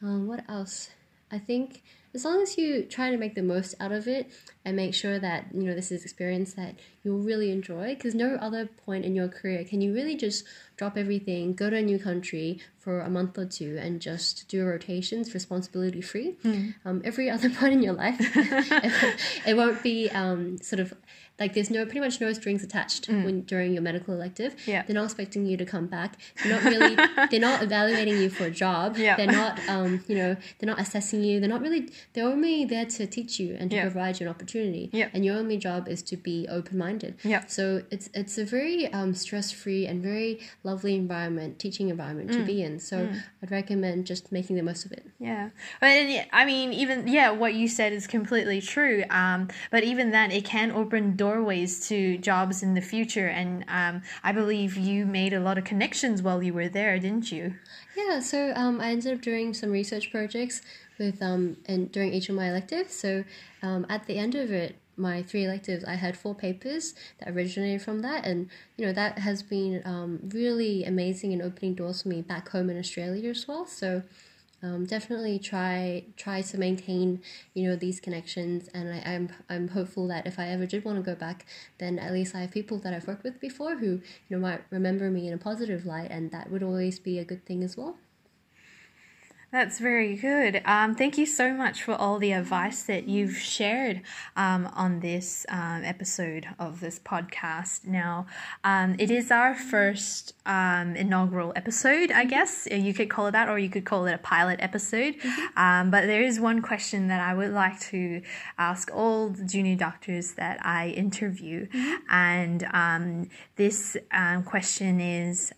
Um, 0.00 0.28
what 0.28 0.44
else 0.48 0.90
I 1.30 1.38
think 1.38 1.82
as 2.14 2.24
long 2.24 2.40
as 2.40 2.56
you 2.56 2.84
try 2.84 3.10
to 3.10 3.16
make 3.16 3.34
the 3.34 3.42
most 3.42 3.74
out 3.80 3.92
of 3.92 4.08
it 4.08 4.30
and 4.64 4.76
make 4.76 4.94
sure 4.94 5.18
that 5.18 5.46
you 5.52 5.62
know 5.62 5.74
this 5.74 5.92
is 5.92 6.02
experience 6.02 6.54
that 6.54 6.74
you'll 7.02 7.18
really 7.18 7.50
enjoy 7.50 7.94
because 7.94 8.14
no 8.14 8.36
other 8.36 8.66
point 8.66 9.04
in 9.04 9.14
your 9.14 9.28
career 9.28 9.64
can 9.64 9.80
you 9.80 9.92
really 9.92 10.16
just 10.16 10.44
drop 10.76 10.96
everything 10.96 11.54
go 11.54 11.68
to 11.68 11.76
a 11.76 11.82
new 11.82 11.98
country 11.98 12.60
for 12.78 13.00
a 13.00 13.10
month 13.10 13.36
or 13.36 13.44
two 13.44 13.78
and 13.80 14.00
just 14.00 14.48
do 14.48 14.64
rotations 14.64 15.34
responsibility 15.34 16.00
free 16.00 16.36
mm. 16.44 16.74
um, 16.84 17.02
every 17.04 17.28
other 17.34 17.50
point 17.50 17.74
in 17.74 17.82
your 17.82 17.94
life 17.94 18.16
it, 18.20 19.20
it, 19.46 19.56
won't 19.56 19.82
be 19.82 20.08
um, 20.10 20.58
sort 20.58 20.80
of 20.80 20.94
like 21.38 21.54
there's 21.54 21.70
no 21.70 21.84
pretty 21.84 22.00
much 22.00 22.20
no 22.20 22.32
strings 22.32 22.64
attached 22.64 23.08
mm. 23.08 23.24
when 23.24 23.42
during 23.42 23.72
your 23.72 23.82
medical 23.82 24.12
elective. 24.12 24.56
Yeah. 24.66 24.82
They're 24.82 24.94
not 24.94 25.04
expecting 25.04 25.46
you 25.46 25.56
to 25.56 25.64
come 25.64 25.86
back. 25.86 26.16
They're 26.42 26.52
not 26.52 26.64
really 26.64 26.96
they're 27.30 27.40
not 27.40 27.62
evaluating 27.62 28.18
you 28.18 28.28
for 28.28 28.44
a 28.44 28.50
job. 28.50 28.96
Yeah. 28.96 29.16
They're 29.16 29.26
not 29.26 29.60
um, 29.68 30.04
you 30.08 30.16
know, 30.16 30.36
they're 30.58 30.68
not 30.68 30.80
assessing 30.80 31.22
you. 31.22 31.38
They're 31.38 31.48
not 31.48 31.60
really 31.60 31.90
they're 32.12 32.26
only 32.26 32.64
there 32.64 32.86
to 32.86 33.06
teach 33.06 33.38
you 33.38 33.56
and 33.58 33.70
to 33.70 33.76
yeah. 33.76 33.82
provide 33.82 34.18
you 34.18 34.26
an 34.26 34.30
opportunity. 34.30 34.90
Yeah. 34.92 35.08
And 35.12 35.24
your 35.24 35.36
only 35.36 35.58
job 35.58 35.88
is 35.88 36.02
to 36.04 36.16
be 36.16 36.46
open 36.48 36.76
minded. 36.76 37.16
Yeah. 37.22 37.46
So 37.46 37.82
it's 37.90 38.10
it's 38.14 38.36
a 38.38 38.44
very 38.44 38.92
um, 38.92 39.14
stress 39.14 39.52
free 39.52 39.86
and 39.86 40.02
very 40.02 40.40
lovely 40.64 40.96
environment, 40.96 41.58
teaching 41.60 41.88
environment 41.88 42.30
mm. 42.30 42.38
to 42.38 42.44
be 42.44 42.62
in. 42.62 42.80
So 42.80 43.06
mm. 43.06 43.22
I'd 43.42 43.50
recommend 43.50 44.06
just 44.06 44.32
making 44.32 44.56
the 44.56 44.62
most 44.62 44.84
of 44.84 44.92
it. 44.92 45.06
Yeah. 45.20 45.50
And 45.80 46.26
I 46.32 46.44
mean 46.44 46.72
even 46.72 47.06
yeah, 47.06 47.30
what 47.30 47.54
you 47.54 47.68
said 47.68 47.92
is 47.92 48.08
completely 48.08 48.60
true. 48.60 49.04
Um, 49.08 49.48
but 49.70 49.84
even 49.84 50.10
then 50.10 50.32
it 50.32 50.44
can 50.44 50.72
open 50.72 51.14
doors 51.14 51.27
doorways 51.28 51.86
to 51.88 52.18
jobs 52.18 52.62
in 52.62 52.74
the 52.74 52.80
future. 52.80 53.28
And 53.28 53.64
um, 53.68 54.02
I 54.22 54.32
believe 54.32 54.76
you 54.76 55.04
made 55.04 55.32
a 55.32 55.40
lot 55.40 55.58
of 55.58 55.64
connections 55.64 56.22
while 56.22 56.42
you 56.42 56.54
were 56.54 56.68
there, 56.68 56.98
didn't 56.98 57.30
you? 57.30 57.54
Yeah, 57.96 58.20
so 58.20 58.52
um, 58.54 58.80
I 58.80 58.90
ended 58.90 59.12
up 59.14 59.20
doing 59.20 59.54
some 59.54 59.70
research 59.70 60.10
projects 60.10 60.62
with 60.98 61.22
um, 61.22 61.56
and 61.66 61.92
during 61.92 62.12
each 62.12 62.28
of 62.28 62.34
my 62.34 62.48
electives. 62.48 62.94
So 62.94 63.24
um, 63.62 63.86
at 63.88 64.06
the 64.06 64.16
end 64.16 64.34
of 64.34 64.50
it, 64.50 64.76
my 64.96 65.22
three 65.22 65.44
electives, 65.44 65.84
I 65.84 65.94
had 65.94 66.16
four 66.16 66.34
papers 66.34 66.94
that 67.18 67.28
originated 67.28 67.82
from 67.82 68.00
that, 68.00 68.26
and 68.26 68.48
you 68.76 68.84
know 68.84 68.92
that 68.92 69.20
has 69.20 69.44
been 69.44 69.80
um, 69.84 70.18
really 70.34 70.84
amazing 70.84 71.32
and 71.32 71.40
opening 71.40 71.74
doors 71.74 72.02
for 72.02 72.08
me 72.08 72.20
back 72.20 72.48
home 72.48 72.68
in 72.68 72.76
Australia 72.76 73.30
as 73.30 73.46
well. 73.46 73.64
So 73.64 74.02
um, 74.62 74.86
definitely 74.86 75.38
try 75.38 76.04
try 76.16 76.42
to 76.42 76.58
maintain 76.58 77.22
you 77.54 77.68
know 77.68 77.76
these 77.76 78.00
connections 78.00 78.68
and 78.74 78.92
I, 78.92 78.96
am 78.98 79.28
I'm, 79.48 79.56
I'm 79.56 79.68
hopeful 79.68 80.08
that 80.08 80.26
if 80.26 80.38
I 80.38 80.48
ever 80.48 80.66
did 80.66 80.84
want 80.84 80.98
to 80.98 81.02
go 81.02 81.14
back 81.14 81.46
then 81.78 81.98
at 81.98 82.12
least 82.12 82.34
I 82.34 82.40
have 82.40 82.50
people 82.50 82.78
that 82.78 82.92
I've 82.92 83.06
worked 83.06 83.24
with 83.24 83.40
before 83.40 83.76
who 83.76 83.86
you 83.86 84.30
know 84.30 84.38
might 84.38 84.62
remember 84.70 85.10
me 85.10 85.28
in 85.28 85.34
a 85.34 85.38
positive 85.38 85.86
light 85.86 86.10
and 86.10 86.30
that 86.30 86.50
would 86.50 86.62
always 86.62 86.98
be 86.98 87.18
a 87.18 87.24
good 87.24 87.44
thing 87.46 87.62
as 87.62 87.76
well. 87.76 87.96
That's 89.50 89.78
very 89.78 90.14
good. 90.14 90.60
Um, 90.66 90.94
thank 90.94 91.16
you 91.16 91.24
so 91.24 91.54
much 91.54 91.82
for 91.82 91.94
all 91.94 92.18
the 92.18 92.32
advice 92.32 92.82
that 92.82 93.08
you've 93.08 93.38
shared 93.38 94.02
um, 94.36 94.66
on 94.74 95.00
this 95.00 95.46
um, 95.48 95.84
episode 95.84 96.46
of 96.58 96.80
this 96.80 96.98
podcast. 96.98 97.86
Now, 97.86 98.26
um, 98.62 98.96
it 98.98 99.10
is 99.10 99.30
our 99.30 99.54
first 99.54 100.34
um, 100.44 100.94
inaugural 100.96 101.54
episode, 101.56 102.12
I 102.12 102.26
guess. 102.26 102.68
You 102.70 102.92
could 102.92 103.08
call 103.08 103.28
it 103.28 103.30
that, 103.30 103.48
or 103.48 103.58
you 103.58 103.70
could 103.70 103.86
call 103.86 104.06
it 104.06 104.12
a 104.12 104.18
pilot 104.18 104.60
episode. 104.60 105.14
Mm-hmm. 105.18 105.58
Um, 105.58 105.90
but 105.90 106.04
there 106.04 106.22
is 106.22 106.38
one 106.38 106.60
question 106.60 107.08
that 107.08 107.26
I 107.26 107.32
would 107.32 107.52
like 107.52 107.80
to 107.88 108.20
ask 108.58 108.90
all 108.92 109.30
the 109.30 109.44
junior 109.44 109.76
doctors 109.76 110.32
that 110.32 110.58
I 110.62 110.88
interview. 110.88 111.68
Mm-hmm. 111.68 111.94
And 112.10 113.30
this 113.56 113.96
question 114.44 115.00
is, 115.00 115.54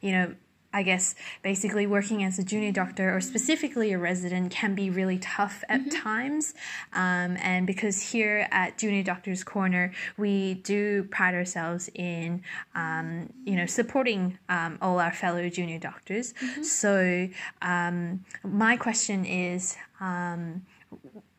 you 0.00 0.12
know, 0.12 0.34
I 0.74 0.82
guess 0.82 1.14
basically 1.42 1.86
working 1.86 2.24
as 2.24 2.38
a 2.38 2.42
junior 2.42 2.72
doctor 2.72 3.14
or 3.14 3.20
specifically 3.20 3.92
a 3.92 3.98
resident 3.98 4.50
can 4.50 4.74
be 4.74 4.90
really 4.90 5.18
tough 5.18 5.62
at 5.68 5.80
mm-hmm. 5.80 5.88
times. 5.90 6.52
Um, 6.92 7.38
and 7.40 7.64
because 7.64 8.02
here 8.02 8.48
at 8.50 8.76
Junior 8.76 9.04
Doctors 9.04 9.44
Corner, 9.44 9.92
we 10.18 10.54
do 10.54 11.04
pride 11.04 11.34
ourselves 11.34 11.88
in, 11.94 12.42
um, 12.74 13.32
you 13.44 13.54
know, 13.54 13.66
supporting 13.66 14.36
um, 14.48 14.78
all 14.82 14.98
our 14.98 15.12
fellow 15.12 15.48
junior 15.48 15.78
doctors. 15.78 16.32
Mm-hmm. 16.34 16.62
So 16.64 17.28
um, 17.62 18.24
my 18.42 18.76
question 18.76 19.24
is 19.24 19.76
um, 20.00 20.66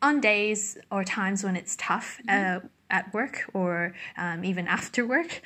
on 0.02 0.21
days 0.21 0.78
or 0.89 1.04
times 1.04 1.43
when 1.43 1.58
it's 1.58 1.76
tough, 1.76 2.21
mm-hmm. 2.26 2.65
uh, 2.65 2.69
at 2.89 3.13
work 3.13 3.50
or 3.54 3.93
um, 4.15 4.45
even 4.45 4.67
after 4.67 5.06
work, 5.06 5.41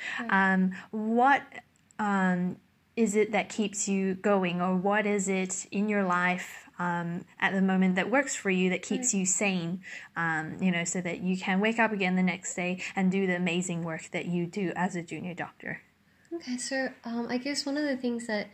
what 0.90 1.42
um, 1.98 2.56
is 3.00 3.16
it 3.16 3.32
that 3.32 3.48
keeps 3.48 3.88
you 3.88 4.14
going, 4.14 4.60
or 4.60 4.76
what 4.76 5.06
is 5.06 5.26
it 5.26 5.66
in 5.70 5.88
your 5.88 6.04
life 6.04 6.68
um, 6.78 7.24
at 7.38 7.54
the 7.54 7.62
moment 7.62 7.94
that 7.94 8.10
works 8.10 8.36
for 8.36 8.50
you 8.50 8.68
that 8.68 8.82
keeps 8.82 9.14
you 9.14 9.24
sane? 9.24 9.80
Um, 10.16 10.58
you 10.60 10.70
know, 10.70 10.84
so 10.84 11.00
that 11.00 11.22
you 11.22 11.38
can 11.38 11.60
wake 11.60 11.78
up 11.78 11.92
again 11.92 12.14
the 12.16 12.22
next 12.22 12.54
day 12.54 12.82
and 12.94 13.10
do 13.10 13.26
the 13.26 13.36
amazing 13.36 13.84
work 13.84 14.10
that 14.12 14.26
you 14.26 14.44
do 14.44 14.72
as 14.76 14.96
a 14.96 15.02
junior 15.02 15.32
doctor. 15.32 15.80
Okay, 16.34 16.58
so 16.58 16.90
um, 17.04 17.26
I 17.30 17.38
guess 17.38 17.64
one 17.64 17.78
of 17.78 17.84
the 17.84 17.96
things 17.96 18.26
that 18.26 18.48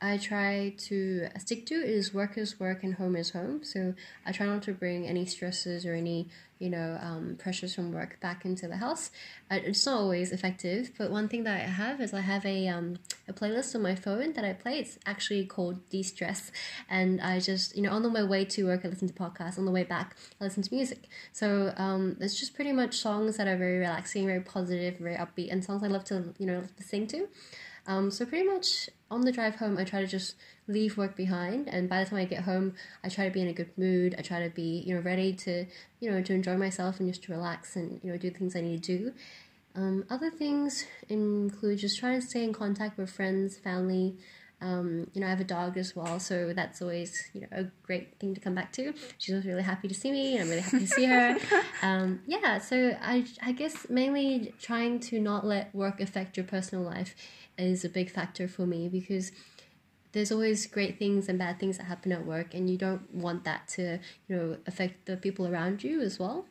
I 0.00 0.16
try 0.16 0.74
to 0.78 1.28
stick 1.38 1.66
to 1.66 1.74
is 1.74 2.14
work 2.14 2.38
is 2.38 2.60
work 2.60 2.84
and 2.84 2.94
home 2.94 3.16
is 3.16 3.30
home. 3.30 3.64
So 3.64 3.94
I 4.24 4.32
try 4.32 4.46
not 4.46 4.62
to 4.64 4.72
bring 4.72 5.06
any 5.06 5.26
stresses 5.26 5.84
or 5.84 5.94
any 5.94 6.28
you 6.58 6.70
know 6.70 6.98
um, 7.00 7.36
pressures 7.38 7.74
from 7.74 7.92
work 7.92 8.18
back 8.20 8.44
into 8.44 8.66
the 8.68 8.76
house. 8.76 9.10
it's 9.50 9.86
not 9.86 9.98
always 9.98 10.32
effective, 10.32 10.92
but 10.98 11.10
one 11.10 11.28
thing 11.28 11.44
that 11.44 11.54
I 11.54 11.64
have 11.64 12.00
is 12.00 12.14
I 12.14 12.20
have 12.20 12.44
a 12.46 12.68
um, 12.68 12.98
a 13.26 13.32
playlist 13.32 13.74
on 13.74 13.82
my 13.82 13.94
phone 13.94 14.32
that 14.34 14.44
I 14.44 14.52
play. 14.52 14.78
It's 14.78 14.98
actually 15.04 15.44
called 15.46 15.88
De 15.90 16.02
Stress, 16.02 16.52
and 16.88 17.20
I 17.20 17.40
just 17.40 17.76
you 17.76 17.82
know 17.82 17.90
on 17.90 18.12
my 18.12 18.22
way 18.22 18.44
to 18.44 18.66
work 18.66 18.84
I 18.84 18.88
listen 18.88 19.08
to 19.08 19.14
podcasts. 19.14 19.58
On 19.58 19.64
the 19.64 19.72
way 19.72 19.84
back 19.84 20.16
I 20.40 20.44
listen 20.44 20.62
to 20.62 20.74
music. 20.74 21.08
So 21.32 21.72
um, 21.76 22.16
it's 22.20 22.38
just 22.38 22.54
pretty 22.54 22.72
much 22.72 22.98
songs 22.98 23.36
that 23.36 23.48
are 23.48 23.56
very 23.56 23.78
relaxing, 23.78 24.26
very 24.26 24.40
positive, 24.40 24.98
very 24.98 25.16
upbeat, 25.16 25.52
and 25.52 25.64
songs 25.64 25.82
I 25.82 25.88
love 25.88 26.04
to 26.04 26.34
you 26.38 26.46
know 26.46 26.62
sing 26.80 27.06
to. 27.08 27.28
Um, 27.86 28.10
so 28.10 28.26
pretty 28.26 28.46
much 28.46 28.90
on 29.10 29.22
the 29.22 29.32
drive 29.32 29.56
home, 29.56 29.78
I 29.78 29.84
try 29.84 30.00
to 30.00 30.06
just 30.06 30.34
leave 30.66 30.98
work 30.98 31.16
behind, 31.16 31.68
and 31.68 31.88
by 31.88 32.04
the 32.04 32.10
time 32.10 32.18
I 32.18 32.24
get 32.24 32.42
home, 32.42 32.74
I 33.02 33.08
try 33.08 33.24
to 33.24 33.30
be 33.30 33.40
in 33.40 33.48
a 33.48 33.52
good 33.52 33.70
mood. 33.76 34.14
I 34.18 34.22
try 34.22 34.42
to 34.42 34.50
be 34.50 34.82
you 34.86 34.94
know 34.94 35.00
ready 35.00 35.32
to 35.32 35.66
you 36.00 36.10
know 36.10 36.22
to 36.22 36.34
enjoy 36.34 36.56
myself 36.56 37.00
and 37.00 37.08
just 37.08 37.24
to 37.24 37.32
relax 37.32 37.76
and 37.76 38.00
you 38.02 38.12
know 38.12 38.18
do 38.18 38.30
things 38.30 38.54
I 38.54 38.60
need 38.60 38.82
to 38.84 38.98
do. 38.98 39.12
Um, 39.74 40.04
other 40.10 40.30
things 40.30 40.84
include 41.08 41.78
just 41.78 41.98
trying 41.98 42.20
to 42.20 42.26
stay 42.26 42.42
in 42.42 42.52
contact 42.52 42.98
with 42.98 43.10
friends, 43.10 43.56
family. 43.56 44.16
Um, 44.60 45.08
you 45.14 45.20
know, 45.20 45.28
I 45.28 45.30
have 45.30 45.40
a 45.40 45.44
dog 45.44 45.76
as 45.76 45.94
well, 45.94 46.18
so 46.18 46.52
that's 46.52 46.82
always 46.82 47.30
you 47.32 47.42
know 47.42 47.48
a 47.52 47.64
great 47.84 48.18
thing 48.18 48.34
to 48.34 48.40
come 48.40 48.54
back 48.54 48.72
to. 48.72 48.92
She's 49.18 49.32
always 49.32 49.46
really 49.46 49.62
happy 49.62 49.86
to 49.88 49.94
see 49.94 50.10
me, 50.10 50.34
and 50.34 50.42
I'm 50.42 50.48
really 50.48 50.62
happy 50.62 50.80
to 50.80 50.86
see 50.86 51.04
her. 51.04 51.36
Um, 51.80 52.22
yeah, 52.26 52.58
so 52.58 52.96
I 53.00 53.24
I 53.40 53.52
guess 53.52 53.88
mainly 53.88 54.52
trying 54.60 54.98
to 55.00 55.20
not 55.20 55.46
let 55.46 55.72
work 55.72 56.00
affect 56.00 56.36
your 56.36 56.44
personal 56.44 56.84
life 56.84 57.14
is 57.56 57.84
a 57.84 57.88
big 57.88 58.10
factor 58.10 58.48
for 58.48 58.66
me 58.66 58.88
because 58.88 59.30
there's 60.12 60.32
always 60.32 60.66
great 60.66 60.98
things 60.98 61.28
and 61.28 61.38
bad 61.38 61.60
things 61.60 61.78
that 61.78 61.84
happen 61.84 62.12
at 62.12 62.24
work 62.24 62.54
and 62.54 62.68
you 62.68 62.76
don't 62.76 63.14
want 63.14 63.44
that 63.44 63.68
to 63.68 63.98
you 64.26 64.36
know 64.36 64.56
affect 64.66 65.06
the 65.06 65.16
people 65.16 65.46
around 65.46 65.84
you 65.84 66.00
as 66.00 66.18
well 66.18 66.46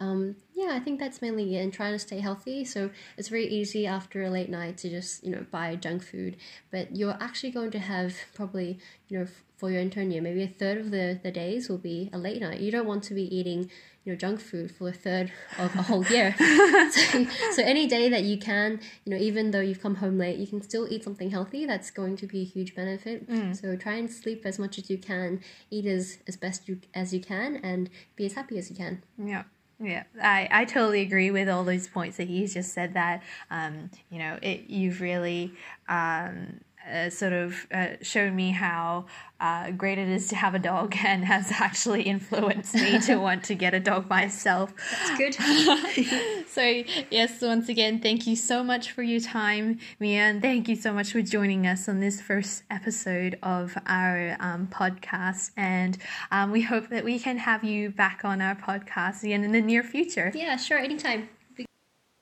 um, 0.00 0.36
yeah 0.54 0.70
i 0.72 0.80
think 0.80 0.98
that's 0.98 1.22
mainly 1.22 1.56
it 1.56 1.60
and 1.60 1.72
trying 1.72 1.92
to 1.92 1.98
stay 1.98 2.20
healthy 2.20 2.64
so 2.64 2.90
it's 3.16 3.28
very 3.28 3.46
easy 3.46 3.86
after 3.86 4.22
a 4.22 4.30
late 4.30 4.50
night 4.50 4.76
to 4.76 4.88
just 4.88 5.24
you 5.24 5.30
know 5.30 5.46
buy 5.50 5.74
junk 5.76 6.02
food 6.02 6.36
but 6.70 6.94
you're 6.94 7.16
actually 7.20 7.50
going 7.50 7.70
to 7.70 7.78
have 7.78 8.14
probably 8.34 8.78
you 9.08 9.18
know 9.18 9.26
for 9.56 9.70
your 9.70 9.80
intern 9.80 10.10
year 10.10 10.20
maybe 10.20 10.42
a 10.42 10.48
third 10.48 10.78
of 10.78 10.90
the, 10.90 11.18
the 11.22 11.30
days 11.30 11.68
will 11.68 11.78
be 11.78 12.10
a 12.12 12.18
late 12.18 12.40
night 12.40 12.60
you 12.60 12.70
don't 12.70 12.86
want 12.86 13.02
to 13.02 13.14
be 13.14 13.22
eating 13.34 13.70
you 14.04 14.12
know 14.12 14.16
junk 14.16 14.40
food 14.40 14.70
for 14.70 14.88
a 14.88 14.92
third 14.92 15.32
of 15.58 15.74
a 15.74 15.82
whole 15.82 16.04
year. 16.06 16.34
so, 16.90 17.26
so 17.52 17.62
any 17.62 17.86
day 17.86 18.08
that 18.08 18.22
you 18.22 18.38
can, 18.38 18.80
you 19.04 19.10
know, 19.10 19.16
even 19.16 19.50
though 19.50 19.60
you've 19.60 19.80
come 19.80 19.96
home 19.96 20.18
late, 20.18 20.38
you 20.38 20.46
can 20.46 20.60
still 20.62 20.86
eat 20.92 21.02
something 21.02 21.30
healthy. 21.30 21.64
That's 21.66 21.90
going 21.90 22.16
to 22.18 22.26
be 22.26 22.42
a 22.42 22.44
huge 22.44 22.74
benefit. 22.74 23.28
Mm. 23.28 23.58
So 23.58 23.76
try 23.76 23.94
and 23.94 24.10
sleep 24.10 24.44
as 24.44 24.58
much 24.58 24.78
as 24.78 24.90
you 24.90 24.98
can, 24.98 25.40
eat 25.70 25.86
as 25.86 26.18
as 26.26 26.36
best 26.36 26.68
you, 26.68 26.80
as 26.94 27.14
you 27.14 27.20
can, 27.20 27.56
and 27.56 27.90
be 28.16 28.26
as 28.26 28.34
happy 28.34 28.58
as 28.58 28.70
you 28.70 28.76
can. 28.76 29.02
Yeah. 29.18 29.44
Yeah, 29.80 30.04
I, 30.22 30.48
I 30.50 30.64
totally 30.64 31.00
agree 31.00 31.30
with 31.30 31.48
all 31.48 31.64
those 31.64 31.88
points 31.88 32.16
that 32.18 32.28
he's 32.28 32.54
just 32.54 32.72
said. 32.72 32.94
That 32.94 33.22
um, 33.50 33.90
you 34.10 34.18
know, 34.18 34.38
it 34.40 34.64
you've 34.68 35.00
really 35.00 35.52
um, 35.88 36.60
uh, 36.90 37.10
sort 37.10 37.32
of 37.32 37.66
uh, 37.72 37.88
shown 38.02 38.36
me 38.36 38.50
how 38.50 39.06
uh, 39.40 39.70
great 39.72 39.98
it 39.98 40.08
is 40.08 40.28
to 40.28 40.36
have 40.36 40.54
a 40.54 40.58
dog 40.58 40.94
and 41.04 41.24
has 41.24 41.50
actually 41.52 42.02
influenced 42.02 42.74
me 42.74 42.98
to 43.00 43.16
want 43.16 43.44
to 43.44 43.54
get 43.54 43.74
a 43.74 43.80
dog 43.80 44.08
myself. 44.08 44.72
That's 44.90 45.18
good. 45.18 46.46
so, 46.48 46.82
yes, 47.10 47.40
once 47.40 47.68
again, 47.68 48.00
thank 48.00 48.26
you 48.26 48.36
so 48.36 48.62
much 48.62 48.92
for 48.92 49.02
your 49.02 49.20
time, 49.20 49.78
Mia, 49.98 50.20
and 50.20 50.42
thank 50.42 50.68
you 50.68 50.76
so 50.76 50.92
much 50.92 51.12
for 51.12 51.22
joining 51.22 51.66
us 51.66 51.88
on 51.88 52.00
this 52.00 52.20
first 52.20 52.64
episode 52.70 53.38
of 53.42 53.76
our 53.86 54.36
um, 54.40 54.68
podcast. 54.68 55.50
And 55.56 55.98
um, 56.30 56.52
we 56.52 56.62
hope 56.62 56.88
that 56.88 57.04
we 57.04 57.18
can 57.18 57.38
have 57.38 57.64
you 57.64 57.90
back 57.90 58.24
on 58.24 58.40
our 58.40 58.54
podcast 58.54 59.22
again 59.22 59.44
in 59.44 59.52
the 59.52 59.60
near 59.60 59.82
future. 59.82 60.32
Yeah, 60.34 60.56
sure, 60.56 60.78
anytime. 60.78 61.28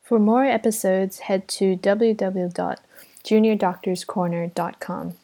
For 0.01 0.19
more 0.19 0.45
episodes, 0.45 1.21
head 1.21 1.49
to 1.49 1.77
www 1.77 2.77
juniordoctorscorner.com. 3.25 5.22